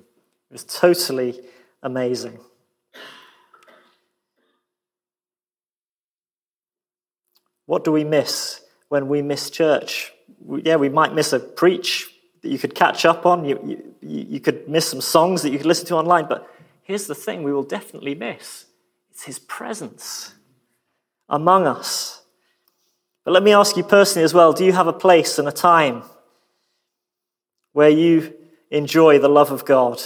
It 0.50 0.52
was 0.52 0.64
totally 0.64 1.40
amazing. 1.82 2.38
What 7.66 7.84
do 7.84 7.92
we 7.92 8.04
miss 8.04 8.62
when 8.88 9.08
we 9.08 9.22
miss 9.22 9.50
church? 9.50 10.12
Yeah, 10.62 10.76
we 10.76 10.88
might 10.88 11.14
miss 11.14 11.32
a 11.32 11.40
preach 11.40 12.10
that 12.42 12.48
you 12.48 12.58
could 12.58 12.74
catch 12.74 13.04
up 13.04 13.26
on. 13.26 13.44
You, 13.44 13.84
you, 14.00 14.26
you 14.28 14.40
could 14.40 14.68
miss 14.68 14.88
some 14.88 15.00
songs 15.00 15.42
that 15.42 15.50
you 15.50 15.58
could 15.58 15.66
listen 15.66 15.86
to 15.86 15.96
online. 15.96 16.26
But 16.28 16.48
here's 16.82 17.06
the 17.06 17.14
thing 17.14 17.42
we 17.42 17.52
will 17.52 17.64
definitely 17.64 18.14
miss 18.14 18.66
it's 19.10 19.24
his 19.24 19.38
presence 19.38 20.34
among 21.28 21.66
us. 21.66 22.22
But 23.24 23.32
let 23.32 23.42
me 23.42 23.52
ask 23.52 23.76
you 23.76 23.82
personally 23.82 24.24
as 24.24 24.34
well 24.34 24.52
do 24.52 24.64
you 24.64 24.72
have 24.72 24.86
a 24.86 24.92
place 24.92 25.38
and 25.38 25.48
a 25.48 25.52
time 25.52 26.02
where 27.72 27.90
you 27.90 28.34
enjoy 28.70 29.18
the 29.18 29.28
love 29.28 29.50
of 29.50 29.64
God, 29.64 30.00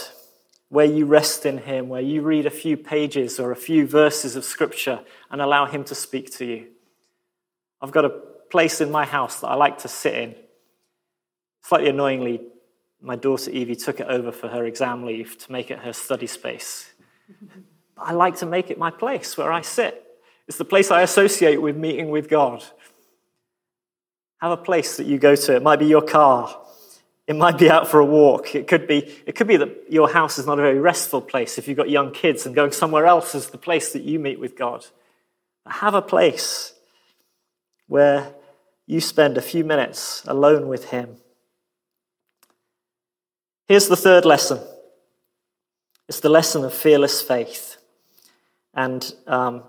where 0.69 0.85
you 0.85 1.05
rest 1.05 1.45
in 1.45 1.59
Him, 1.59 1.89
where 1.89 2.01
you 2.01 2.21
read 2.21 2.45
a 2.45 2.49
few 2.49 2.75
pages 2.77 3.39
or 3.39 3.51
a 3.51 3.55
few 3.55 3.87
verses 3.87 4.35
of 4.35 4.43
Scripture 4.43 4.99
and 5.29 5.41
allow 5.41 5.65
Him 5.65 5.83
to 5.85 5.95
speak 5.95 6.31
to 6.37 6.45
you? 6.45 6.67
I've 7.81 7.91
got 7.91 8.05
a 8.05 8.09
place 8.49 8.81
in 8.81 8.91
my 8.91 9.05
house 9.05 9.39
that 9.39 9.47
I 9.47 9.55
like 9.55 9.79
to 9.79 9.87
sit 9.87 10.13
in 10.13 10.35
Slightly 11.61 11.89
annoyingly, 11.89 12.41
my 13.01 13.15
daughter 13.15 13.51
Evie 13.51 13.75
took 13.75 13.99
it 13.99 14.07
over 14.07 14.31
for 14.31 14.47
her 14.47 14.65
exam 14.65 15.05
leave 15.05 15.37
to 15.39 15.51
make 15.51 15.71
it 15.71 15.79
her 15.79 15.93
study 15.93 16.27
space. 16.27 16.91
But 17.95 18.07
I 18.07 18.11
like 18.13 18.37
to 18.37 18.45
make 18.45 18.69
it 18.69 18.77
my 18.77 18.91
place 18.91 19.37
where 19.37 19.51
I 19.51 19.61
sit. 19.61 20.03
It's 20.47 20.57
the 20.57 20.65
place 20.65 20.91
I 20.91 21.01
associate 21.01 21.61
with 21.61 21.77
meeting 21.77 22.09
with 22.09 22.29
God. 22.29 22.63
Have 24.41 24.51
a 24.51 24.57
place 24.57 24.97
that 24.97 25.05
you 25.05 25.17
go 25.17 25.35
to. 25.35 25.55
It 25.55 25.63
might 25.63 25.79
be 25.79 25.85
your 25.85 26.01
car. 26.01 26.57
It 27.27 27.35
might 27.35 27.57
be 27.57 27.69
out 27.69 27.87
for 27.87 27.99
a 27.99 28.05
walk. 28.05 28.55
It 28.55 28.67
could 28.67 28.87
be, 28.87 28.97
it 29.25 29.35
could 29.35 29.47
be 29.47 29.57
that 29.57 29.91
your 29.91 30.09
house 30.09 30.37
is 30.37 30.45
not 30.45 30.59
a 30.59 30.61
very 30.61 30.79
restful 30.79 31.21
place 31.21 31.57
if 31.57 31.67
you've 31.67 31.77
got 31.77 31.89
young 31.89 32.11
kids 32.11 32.45
and 32.45 32.55
going 32.55 32.71
somewhere 32.71 33.05
else 33.05 33.35
is 33.35 33.49
the 33.49 33.57
place 33.57 33.93
that 33.93 34.01
you 34.01 34.19
meet 34.19 34.39
with 34.39 34.57
God. 34.57 34.85
But 35.63 35.75
have 35.75 35.93
a 35.93 36.01
place 36.01 36.73
where 37.87 38.33
you 38.87 38.99
spend 38.99 39.37
a 39.37 39.41
few 39.41 39.63
minutes 39.63 40.23
alone 40.25 40.67
with 40.67 40.85
Him 40.85 41.17
Here's 43.71 43.87
the 43.87 43.95
third 43.95 44.25
lesson 44.25 44.59
it's 46.09 46.19
the 46.19 46.27
lesson 46.27 46.65
of 46.65 46.73
fearless 46.73 47.21
faith. 47.21 47.77
And 48.73 49.15
um, 49.27 49.63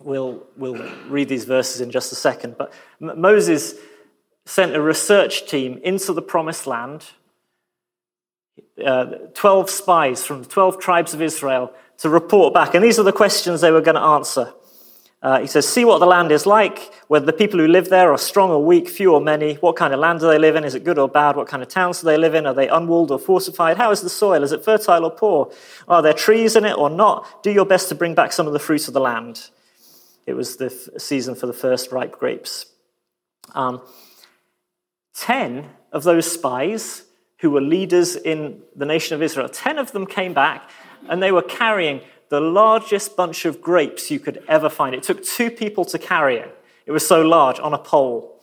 we'll, 0.00 0.46
we'll 0.56 0.90
read 1.08 1.28
these 1.28 1.44
verses 1.44 1.80
in 1.80 1.90
just 1.90 2.12
a 2.12 2.16
second. 2.16 2.56
But 2.58 2.72
Moses 3.00 3.74
sent 4.44 4.74
a 4.74 4.80
research 4.80 5.48
team 5.48 5.80
into 5.82 6.12
the 6.12 6.22
promised 6.22 6.66
land, 6.66 7.10
uh, 8.84 9.06
12 9.34 9.70
spies 9.70 10.24
from 10.24 10.42
the 10.42 10.48
12 10.48 10.78
tribes 10.78 11.14
of 11.14 11.22
Israel 11.22 11.72
to 11.98 12.08
report 12.08 12.54
back. 12.54 12.74
And 12.74 12.84
these 12.84 12.98
are 12.98 13.02
the 13.02 13.12
questions 13.12 13.60
they 13.60 13.70
were 13.70 13.80
going 13.80 13.96
to 13.96 14.00
answer. 14.00 14.52
Uh, 15.22 15.40
he 15.40 15.46
says, 15.46 15.66
See 15.66 15.84
what 15.84 15.98
the 15.98 16.06
land 16.06 16.30
is 16.30 16.46
like, 16.46 16.92
whether 17.08 17.24
the 17.24 17.32
people 17.32 17.58
who 17.58 17.66
live 17.66 17.88
there 17.88 18.12
are 18.12 18.18
strong 18.18 18.50
or 18.50 18.62
weak, 18.62 18.88
few 18.88 19.12
or 19.12 19.20
many. 19.20 19.54
What 19.54 19.74
kind 19.74 19.94
of 19.94 19.98
land 19.98 20.20
do 20.20 20.28
they 20.28 20.38
live 20.38 20.56
in? 20.56 20.62
Is 20.62 20.74
it 20.74 20.84
good 20.84 20.98
or 20.98 21.08
bad? 21.08 21.36
What 21.36 21.48
kind 21.48 21.62
of 21.62 21.68
towns 21.68 22.00
do 22.00 22.06
they 22.06 22.18
live 22.18 22.34
in? 22.34 22.46
Are 22.46 22.54
they 22.54 22.68
unwalled 22.68 23.10
or 23.10 23.18
fortified? 23.18 23.78
How 23.78 23.90
is 23.90 24.02
the 24.02 24.10
soil? 24.10 24.42
Is 24.44 24.52
it 24.52 24.62
fertile 24.62 25.04
or 25.04 25.10
poor? 25.10 25.50
Are 25.88 26.02
there 26.02 26.12
trees 26.12 26.54
in 26.54 26.64
it 26.66 26.76
or 26.76 26.90
not? 26.90 27.42
Do 27.42 27.50
your 27.50 27.64
best 27.64 27.88
to 27.88 27.94
bring 27.94 28.14
back 28.14 28.30
some 28.32 28.46
of 28.46 28.52
the 28.52 28.58
fruit 28.58 28.86
of 28.88 28.94
the 28.94 29.00
land. 29.00 29.50
It 30.26 30.34
was 30.34 30.56
the 30.56 30.66
f- 30.66 31.00
season 31.00 31.34
for 31.34 31.46
the 31.46 31.52
first 31.52 31.92
ripe 31.92 32.12
grapes. 32.18 32.66
Um, 33.54 33.80
ten 35.14 35.70
of 35.92 36.02
those 36.02 36.30
spies 36.30 37.04
who 37.40 37.50
were 37.50 37.60
leaders 37.60 38.16
in 38.16 38.62
the 38.74 38.86
nation 38.86 39.14
of 39.14 39.22
Israel, 39.22 39.48
ten 39.48 39.78
of 39.78 39.92
them 39.92 40.06
came 40.06 40.34
back 40.34 40.68
and 41.08 41.22
they 41.22 41.32
were 41.32 41.42
carrying 41.42 42.00
the 42.28 42.40
largest 42.40 43.16
bunch 43.16 43.44
of 43.44 43.60
grapes 43.60 44.10
you 44.10 44.18
could 44.18 44.42
ever 44.48 44.68
find. 44.68 44.94
It 44.94 45.02
took 45.02 45.22
two 45.22 45.50
people 45.50 45.84
to 45.86 45.98
carry 45.98 46.36
it. 46.36 46.52
It 46.86 46.92
was 46.92 47.06
so 47.06 47.22
large 47.22 47.60
on 47.60 47.72
a 47.72 47.78
pole. 47.78 48.40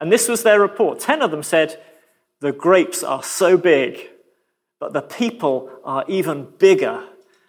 And 0.00 0.12
this 0.12 0.28
was 0.28 0.42
their 0.42 0.60
report. 0.60 1.00
Ten 1.00 1.22
of 1.22 1.30
them 1.30 1.42
said, 1.42 1.82
The 2.40 2.52
grapes 2.52 3.02
are 3.02 3.22
so 3.22 3.56
big, 3.56 4.08
but 4.78 4.92
the 4.92 5.02
people 5.02 5.70
are 5.84 6.04
even 6.06 6.48
bigger. 6.58 7.04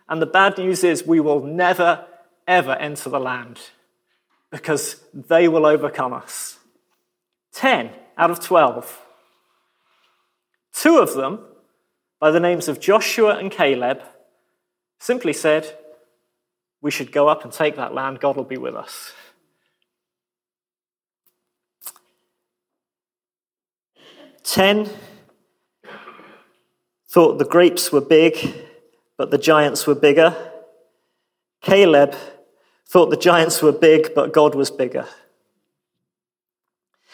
And 0.10 0.22
the 0.22 0.28
bad 0.28 0.58
news 0.58 0.84
is, 0.84 1.06
we 1.06 1.20
will 1.20 1.44
never, 1.44 2.06
ever 2.48 2.74
enter 2.74 3.10
the 3.10 3.20
land 3.20 3.60
because 4.50 5.02
they 5.14 5.48
will 5.48 5.66
overcome 5.66 6.14
us. 6.14 6.58
Ten 7.52 7.92
out 8.18 8.32
of 8.32 8.40
twelve. 8.40 9.02
Two 10.74 11.00
of 11.00 11.16
them, 11.16 11.40
by 12.20 12.32
the 12.32 12.40
names 12.40 12.68
of 12.68 12.80
Joshua 12.80 13.38
and 13.38 13.52
Caleb, 13.52 14.02
simply 15.00 15.34
said, 15.34 15.78
We 16.82 16.92
should 16.92 17.12
go 17.12 17.28
up 17.28 17.44
and 17.44 17.52
take 17.52 17.76
that 17.76 17.94
land, 17.94 18.20
God 18.20 18.38
will 18.38 18.44
be 18.44 18.58
with 18.58 18.76
us. 18.76 19.12
Ten 24.44 24.90
thought 27.10 27.38
the 27.38 27.46
grapes 27.46 27.92
were 27.92 28.02
big, 28.02 28.38
but 29.18 29.32
the 29.32 29.38
giants 29.38 29.86
were 29.86 29.96
bigger. 29.96 30.36
Caleb 31.62 32.16
thought 32.88 33.10
the 33.10 33.18
giants 33.18 33.62
were 33.62 33.72
big, 33.72 34.14
but 34.16 34.34
God 34.34 34.56
was 34.56 34.72
bigger. 34.72 35.06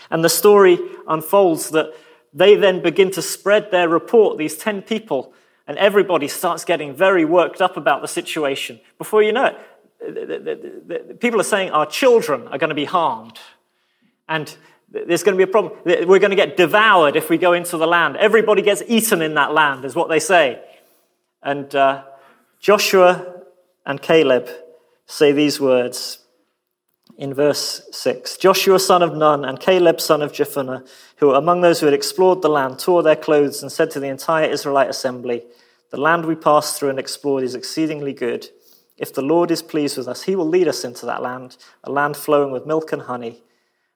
And 0.10 0.24
the 0.24 0.30
story 0.30 0.80
unfolds 1.08 1.72
that 1.72 1.94
they 2.34 2.56
then 2.56 2.82
begin 2.82 3.12
to 3.12 3.22
spread 3.22 3.72
their 3.72 3.90
report, 3.90 4.38
these 4.38 4.58
10 4.58 4.84
people, 4.84 5.34
and 5.68 5.78
everybody 5.78 6.28
starts 6.28 6.66
getting 6.66 6.94
very 6.94 7.26
worked 7.26 7.62
up 7.62 7.78
about 7.78 8.02
the 8.02 8.08
situation. 8.08 8.80
Before 8.98 9.24
you 9.24 9.32
know 9.32 9.56
it, 10.02 11.20
people 11.20 11.40
are 11.40 11.46
saying 11.46 11.72
our 11.72 11.86
children 11.86 12.48
are 12.50 12.58
going 12.58 12.70
to 12.70 12.76
be 12.76 12.86
harmed. 12.86 13.40
And 14.28 14.56
there's 14.90 15.24
going 15.24 15.38
to 15.38 15.46
be 15.46 15.50
a 15.50 15.52
problem. 15.52 15.80
We're 15.86 16.20
going 16.20 16.32
to 16.32 16.36
get 16.36 16.58
devoured 16.58 17.16
if 17.16 17.30
we 17.30 17.38
go 17.38 17.54
into 17.54 17.78
the 17.78 17.88
land. 17.88 18.18
Everybody 18.18 18.62
gets 18.62 18.84
eaten 18.88 19.22
in 19.22 19.36
that 19.36 19.54
land, 19.54 19.86
is 19.86 19.96
what 19.96 20.10
they 20.10 20.20
say. 20.20 20.62
And 21.42 21.74
uh, 21.74 22.04
Joshua 22.60 23.42
and 23.86 24.02
Caleb 24.02 24.50
say 25.06 25.32
these 25.32 25.60
words 25.60 26.20
in 27.18 27.34
verse 27.34 27.88
6 27.92 28.38
Joshua, 28.38 28.80
son 28.80 29.04
of 29.04 29.16
Nun, 29.16 29.46
and 29.46 29.60
Caleb, 29.60 30.02
son 30.02 30.22
of 30.22 30.32
Jephunneh, 30.32 30.88
who 31.18 31.28
were 31.28 31.36
among 31.36 31.62
those 31.62 31.80
who 31.80 31.86
had 31.86 31.94
explored 31.94 32.42
the 32.42 32.50
land, 32.50 32.80
tore 32.80 33.04
their 33.04 33.16
clothes 33.16 33.62
and 33.62 33.72
said 33.72 33.92
to 33.92 34.00
the 34.00 34.08
entire 34.08 34.50
Israelite 34.50 34.90
assembly, 34.90 35.44
The 35.92 36.00
land 36.00 36.26
we 36.26 36.36
passed 36.36 36.78
through 36.78 36.90
and 36.90 37.00
explored 37.00 37.44
is 37.44 37.56
exceedingly 37.56 38.14
good. 38.14 38.48
If 38.98 39.14
the 39.14 39.22
Lord 39.22 39.52
is 39.52 39.62
pleased 39.62 39.98
with 39.98 40.08
us, 40.08 40.24
he 40.24 40.36
will 40.36 40.48
lead 40.48 40.68
us 40.68 40.84
into 40.84 41.06
that 41.06 41.22
land, 41.22 41.58
a 41.84 41.92
land 41.92 42.16
flowing 42.16 42.52
with 42.52 42.66
milk 42.66 42.92
and 42.94 43.04
honey, 43.04 43.44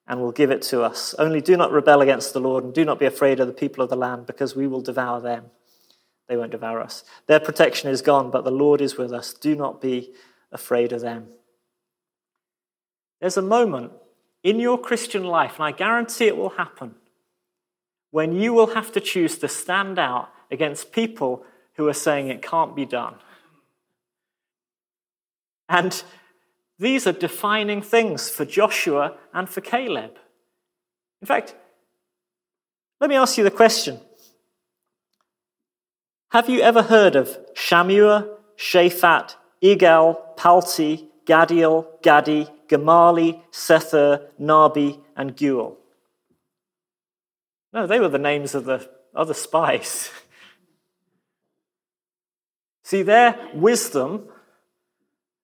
and 0.08 0.20
will 0.20 0.32
give 0.32 0.52
it 0.52 0.62
to 0.64 0.82
us. 0.82 1.14
Only 1.20 1.42
do 1.42 1.58
not 1.58 1.72
rebel 1.72 2.02
against 2.02 2.34
the 2.34 2.40
Lord, 2.40 2.64
and 2.64 2.74
do 2.74 2.86
not 2.86 3.00
be 3.00 3.06
afraid 3.06 3.40
of 3.40 3.48
the 3.48 3.54
people 3.54 3.84
of 3.84 3.90
the 3.90 3.96
land, 3.96 4.26
because 4.26 4.56
we 4.56 4.68
will 4.68 4.82
devour 4.82 5.22
them. 5.22 5.46
They 6.28 6.36
won't 6.36 6.52
devour 6.52 6.82
us. 6.82 7.04
Their 7.28 7.40
protection 7.40 7.90
is 7.90 8.02
gone, 8.02 8.32
but 8.32 8.44
the 8.44 8.52
Lord 8.52 8.82
is 8.82 8.98
with 8.98 9.14
us. 9.14 9.34
Do 9.34 9.56
not 9.56 9.80
be 9.80 10.14
afraid 10.52 10.94
of 10.94 11.02
them. 11.02 11.28
There's 13.20 13.38
a 13.38 13.42
moment 13.42 13.92
in 14.44 14.60
your 14.60 14.78
Christian 14.78 15.24
life, 15.24 15.56
and 15.56 15.66
I 15.66 15.72
guarantee 15.72 16.28
it 16.28 16.38
will 16.38 16.50
happen, 16.50 16.96
when 18.12 18.34
you 18.34 18.54
will 18.54 18.76
have 18.76 18.92
to 18.94 19.00
choose 19.00 19.38
to 19.40 19.48
stand 19.48 20.00
out 20.00 20.30
against 20.52 20.92
people 20.92 21.44
who 21.76 21.88
are 21.88 21.94
saying 21.94 22.30
it 22.30 22.42
can't 22.42 22.76
be 22.76 22.86
done. 22.86 23.16
And 25.70 26.02
these 26.80 27.06
are 27.08 27.12
defining 27.12 27.82
things 27.82 28.30
for 28.30 28.46
Joshua 28.46 29.18
and 29.34 29.50
for 29.50 29.62
Caleb. 29.62 30.18
In 31.22 31.28
fact, 31.28 31.56
let 33.02 33.10
me 33.10 33.16
ask 33.16 33.38
you 33.38 33.44
the 33.44 33.52
question 33.52 34.00
Have 36.32 36.50
you 36.50 36.62
ever 36.62 36.84
heard 36.84 37.16
of 37.16 37.38
Shammua, 37.54 38.30
Shaphat, 38.58 39.36
Igal, 39.62 40.36
Palti, 40.36 41.08
Gaddiel, 41.26 41.88
Gaddi, 42.02 42.50
Gamali, 42.68 43.42
Sethur, 43.52 44.28
Nahbi, 44.40 45.00
and 45.16 45.36
Geuel? 45.36 45.76
No, 47.74 47.88
they 47.88 48.00
were 48.00 48.10
the 48.10 48.18
names 48.18 48.56
of 48.56 48.66
the 48.66 48.90
other 49.16 49.34
spies. 49.34 50.10
See, 52.84 53.02
their 53.02 53.50
wisdom, 53.54 54.30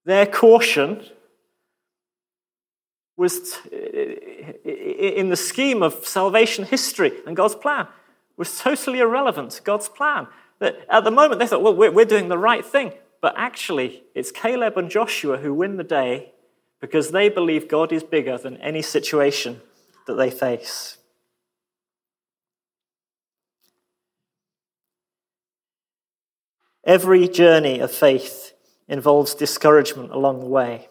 their 0.05 0.25
caution, 0.25 1.03
was 3.17 3.57
in 3.67 5.29
the 5.29 5.35
scheme 5.35 5.83
of 5.83 6.05
salvation 6.05 6.65
history 6.65 7.11
and 7.27 7.35
God's 7.35 7.55
plan 7.55 7.87
was 8.37 8.59
totally 8.59 8.99
irrelevant 8.99 9.51
to 9.51 9.61
God's 9.61 9.89
plan. 9.89 10.27
That 10.59 10.77
at 10.89 11.03
the 11.03 11.11
moment 11.11 11.39
they 11.39 11.47
thought, 11.47 11.61
well, 11.61 11.75
we're 11.75 12.05
doing 12.05 12.29
the 12.29 12.37
right 12.37 12.65
thing. 12.65 12.93
But 13.23 13.35
actually, 13.37 14.03
it's 14.13 14.33
Caleb 14.33 14.77
and 14.77 14.89
Joshua 14.89 15.37
who 15.37 15.53
win 15.53 15.77
the 15.77 15.83
day 15.85 16.33
because 16.81 17.11
they 17.11 17.29
believe 17.29 17.69
God 17.69 17.93
is 17.93 18.03
bigger 18.03 18.37
than 18.37 18.57
any 18.57 18.81
situation 18.81 19.61
that 20.07 20.15
they 20.15 20.29
face. 20.29 20.97
Every 26.83 27.29
journey 27.29 27.79
of 27.79 27.93
faith 27.93 28.51
involves 28.89 29.35
discouragement 29.35 30.11
along 30.11 30.41
the 30.41 30.47
way. 30.47 30.89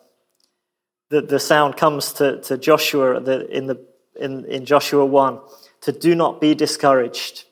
The, 1.11 1.21
the 1.21 1.39
sound 1.39 1.77
comes 1.77 2.15
to, 2.15 2.41
to 2.45 2.57
Joshua 2.57 3.19
in, 3.19 3.67
the, 3.67 3.87
in, 4.19 4.47
in 4.47 4.65
Joshua 4.65 5.05
1 5.05 5.39
to 5.83 5.93
do 5.93 6.15
not 6.15 6.41
be 6.41 6.55
discouraged. 6.55 7.45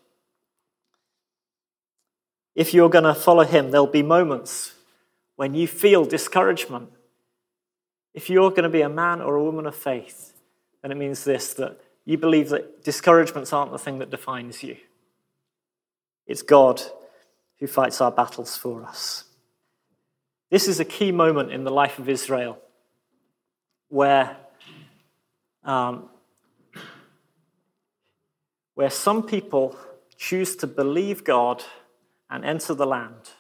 If 2.55 2.75
you're 2.75 2.91
going 2.91 3.05
to 3.05 3.15
follow 3.15 3.45
him, 3.45 3.71
there'll 3.71 3.87
be 3.87 4.03
moments 4.03 4.75
when 5.37 5.55
you 5.55 5.67
feel 5.67 6.05
discouragement. 6.05 6.91
If 8.13 8.29
you're 8.29 8.51
going 8.51 8.65
to 8.65 8.69
be 8.69 8.83
a 8.83 8.89
man 8.89 9.21
or 9.21 9.37
a 9.37 9.45
woman 9.45 9.67
of 9.67 9.77
faith, 9.77 10.35
then 10.83 10.91
it 10.91 10.97
means 10.97 11.25
this 11.25 11.55
that 11.55 11.81
you 12.05 12.19
believe 12.19 12.49
that 12.49 12.83
discouragements 12.83 13.53
aren't 13.53 13.73
the 13.73 13.79
thing 13.79 13.99
that 14.01 14.11
defines 14.11 14.63
you. 14.63 14.77
It's 16.27 16.43
God 16.43 16.83
who 17.59 17.67
fights 17.67 18.01
our 18.01 18.11
battles 18.11 18.57
for 18.57 18.85
us. 18.85 19.25
This 20.51 20.67
is 20.67 20.81
a 20.81 20.85
key 20.85 21.13
moment 21.13 21.53
in 21.53 21.65
the 21.65 21.71
life 21.71 21.99
of 21.99 22.09
Israel 22.09 22.59
where, 23.89 24.37
um, 25.65 26.09
where 28.75 28.91
some 28.91 29.23
people 29.23 29.77
choose 30.17 30.57
to 30.57 30.67
believe 30.67 31.23
God 31.23 31.63
and 32.31 32.45
enter 32.45 32.75
the 32.75 32.87
land. 32.87 33.31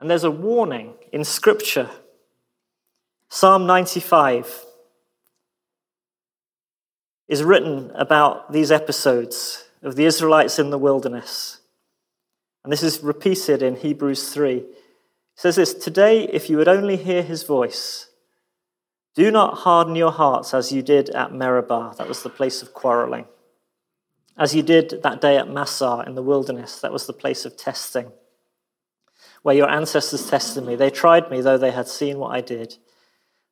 And 0.00 0.10
there's 0.10 0.24
a 0.24 0.30
warning 0.30 0.94
in 1.12 1.24
Scripture. 1.24 1.90
Psalm 3.28 3.66
95 3.66 4.64
is 7.28 7.42
written 7.42 7.90
about 7.94 8.52
these 8.52 8.70
episodes 8.70 9.64
of 9.82 9.96
the 9.96 10.04
Israelites 10.04 10.58
in 10.58 10.70
the 10.70 10.78
wilderness. 10.78 11.60
And 12.62 12.72
this 12.72 12.82
is 12.82 13.02
repeated 13.02 13.62
in 13.62 13.76
Hebrews 13.76 14.32
3. 14.32 14.56
It 14.56 14.66
says 15.34 15.56
this 15.56 15.74
Today, 15.74 16.24
if 16.24 16.48
you 16.50 16.56
would 16.56 16.68
only 16.68 16.96
hear 16.96 17.22
his 17.22 17.42
voice, 17.42 18.08
do 19.14 19.30
not 19.30 19.58
harden 19.58 19.96
your 19.96 20.12
hearts 20.12 20.52
as 20.52 20.72
you 20.72 20.82
did 20.82 21.10
at 21.10 21.32
Meribah, 21.32 21.94
that 21.96 22.08
was 22.08 22.22
the 22.22 22.28
place 22.28 22.62
of 22.62 22.74
quarreling, 22.74 23.26
as 24.38 24.54
you 24.54 24.62
did 24.62 25.02
that 25.02 25.20
day 25.20 25.36
at 25.36 25.48
Massah 25.48 26.04
in 26.06 26.14
the 26.14 26.22
wilderness, 26.22 26.80
that 26.80 26.92
was 26.92 27.06
the 27.06 27.12
place 27.12 27.44
of 27.44 27.56
testing, 27.56 28.12
where 29.42 29.54
your 29.54 29.70
ancestors 29.70 30.28
tested 30.28 30.64
me. 30.64 30.76
They 30.76 30.90
tried 30.90 31.30
me, 31.30 31.40
though 31.40 31.58
they 31.58 31.70
had 31.70 31.88
seen 31.88 32.18
what 32.18 32.34
I 32.34 32.40
did. 32.40 32.76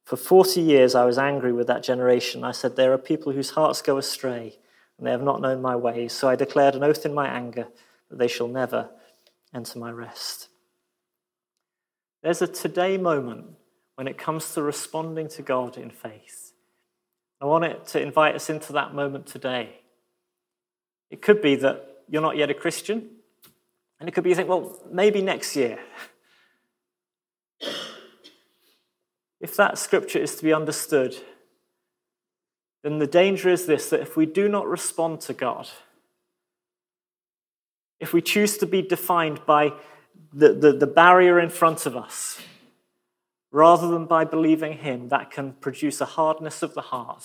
For 0.05 0.16
40 0.16 0.61
years 0.61 0.95
I 0.95 1.07
was 1.07 1.16
angry 1.16 1.53
with 1.53 1.66
that 1.68 1.82
generation. 1.82 2.45
I 2.45 2.53
said, 2.53 2.76
There 2.76 2.93
are 2.93 2.99
people 2.99 3.32
whose 3.32 3.51
hearts 3.51 3.80
go 3.80 3.97
astray 3.97 4.59
and 4.99 5.07
they 5.07 5.11
have 5.11 5.22
not 5.22 5.41
known 5.41 5.62
my 5.62 5.76
ways. 5.76 6.12
So 6.12 6.28
I 6.28 6.37
declared 6.37 6.74
an 6.74 6.85
oath 6.85 7.05
in 7.07 7.14
my 7.14 7.26
anger 7.26 7.68
that 8.11 8.18
they 8.18 8.28
shall 8.28 8.49
never 8.49 8.91
enter 9.55 9.78
my 9.78 9.91
rest. 9.91 10.49
There's 12.22 12.43
a 12.43 12.47
today 12.47 12.97
moment 12.97 13.47
when 13.97 14.09
it 14.09 14.18
comes 14.18 14.53
to 14.55 14.62
responding 14.62 15.28
to 15.28 15.43
God 15.43 15.76
in 15.76 15.91
faith. 15.91 16.53
I 17.41 17.47
want 17.47 17.64
it 17.64 17.87
to 17.89 18.01
invite 18.01 18.35
us 18.35 18.51
into 18.51 18.72
that 18.74 18.95
moment 18.95 19.26
today. 19.26 19.80
It 21.11 21.22
could 21.22 21.40
be 21.40 21.57
that 21.57 22.02
you're 22.09 22.22
not 22.22 22.36
yet 22.36 22.50
a 22.50 22.55
Christian, 22.55 23.09
and 24.00 24.09
it 24.09 24.12
could 24.12 24.24
be 24.24 24.30
you 24.30 24.36
think, 24.36 24.48
well, 24.48 24.78
maybe 24.90 25.22
next 25.22 25.57
year. 25.57 25.78
If 29.40 29.57
that 29.57 29.78
scripture 29.78 30.18
is 30.18 30.36
to 30.36 30.42
be 30.42 30.52
understood, 30.52 31.16
then 32.82 32.98
the 32.98 33.07
danger 33.07 33.48
is 33.48 33.66
this 33.66 33.90
that 33.90 34.00
if 34.00 34.16
we 34.16 34.26
do 34.26 34.48
not 34.48 34.66
respond 34.66 35.20
to 35.22 35.32
God, 35.34 35.68
if 38.00 38.12
we 38.12 38.20
choose 38.20 38.59
to 38.59 38.66
be 38.66 38.82
defined 38.82 39.44
by 39.46 39.72
the, 40.32 40.52
the, 40.52 40.72
the, 40.72 40.86
barrier 40.86 41.40
in 41.40 41.48
front 41.48 41.86
of 41.86 41.96
us, 41.96 42.40
rather 43.50 43.88
than 43.88 44.05
by 44.05 44.24
believing 44.24 44.74
Him, 44.78 45.09
that 45.09 45.30
can 45.30 45.52
produce 45.55 46.00
a 46.00 46.05
hardness 46.05 46.62
of 46.62 46.74
the 46.74 46.82
heart, 46.82 47.24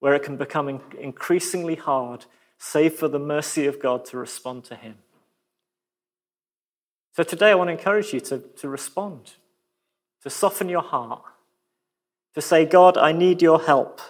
where 0.00 0.14
it 0.14 0.22
can 0.22 0.36
become 0.36 0.80
increasingly 0.98 1.76
hard, 1.76 2.24
save 2.62 2.94
for 2.94 3.08
the 3.08 3.18
mercy 3.18 3.66
of 3.66 3.80
God, 3.80 4.04
to 4.04 4.16
respond 4.16 4.62
to 4.62 4.76
Him. 4.76 4.94
So 7.16 7.24
today 7.24 7.50
I 7.50 7.56
want 7.56 7.68
to 7.68 7.72
encourage 7.72 8.12
you 8.12 8.20
to, 8.20 8.38
to 8.38 8.68
respond, 8.68 9.32
to 10.22 10.30
soften 10.30 10.68
your 10.68 10.82
heart, 10.82 11.24
to 12.34 12.40
say, 12.40 12.64
God, 12.64 12.96
I 12.96 13.10
need 13.10 13.42
your 13.42 13.60
help 13.60 14.00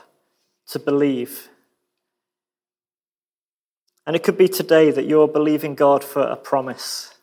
to 0.67 0.79
believe. 0.79 1.49
And 4.07 4.15
it 4.15 4.23
could 4.23 4.37
be 4.37 4.49
today 4.49 4.91
that 4.91 5.07
you're 5.07 5.29
believing 5.29 5.75
God 5.75 6.05
for 6.05 6.21
a 6.21 6.37
promise. 6.37 7.15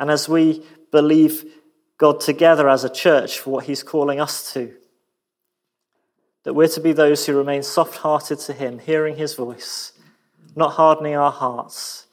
And 0.00 0.10
as 0.10 0.28
we 0.28 0.64
believe 0.90 1.44
God 1.96 2.20
together 2.20 2.68
as 2.68 2.82
a 2.82 2.90
church 2.90 3.38
for 3.38 3.50
what 3.50 3.66
He's 3.66 3.84
calling 3.84 4.20
us 4.20 4.52
to, 4.54 4.74
that 6.44 6.54
we're 6.54 6.68
to 6.68 6.80
be 6.80 6.92
those 6.92 7.26
who 7.26 7.36
remain 7.36 7.62
soft 7.62 7.96
hearted 7.96 8.38
to 8.40 8.52
Him, 8.52 8.78
hearing 8.78 9.16
His 9.16 9.34
voice, 9.34 9.92
not 10.56 10.72
hardening 10.72 11.16
our 11.16 11.32
hearts, 11.32 12.06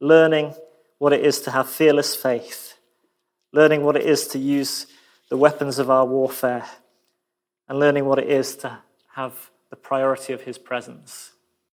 learning 0.00 0.54
what 0.98 1.12
it 1.12 1.24
is 1.24 1.40
to 1.42 1.50
have 1.50 1.68
fearless 1.68 2.14
faith, 2.14 2.74
learning 3.52 3.82
what 3.82 3.96
it 3.96 4.04
is 4.04 4.28
to 4.28 4.38
use 4.38 4.86
the 5.28 5.36
weapons 5.36 5.78
of 5.78 5.90
our 5.90 6.06
warfare 6.06 6.64
and 7.68 7.78
learning 7.78 8.04
what 8.04 8.18
it 8.18 8.28
is 8.28 8.56
to 8.56 8.78
have 9.14 9.50
the 9.70 9.76
priority 9.76 10.32
of 10.32 10.42
his 10.42 10.58
presence. 10.58 11.32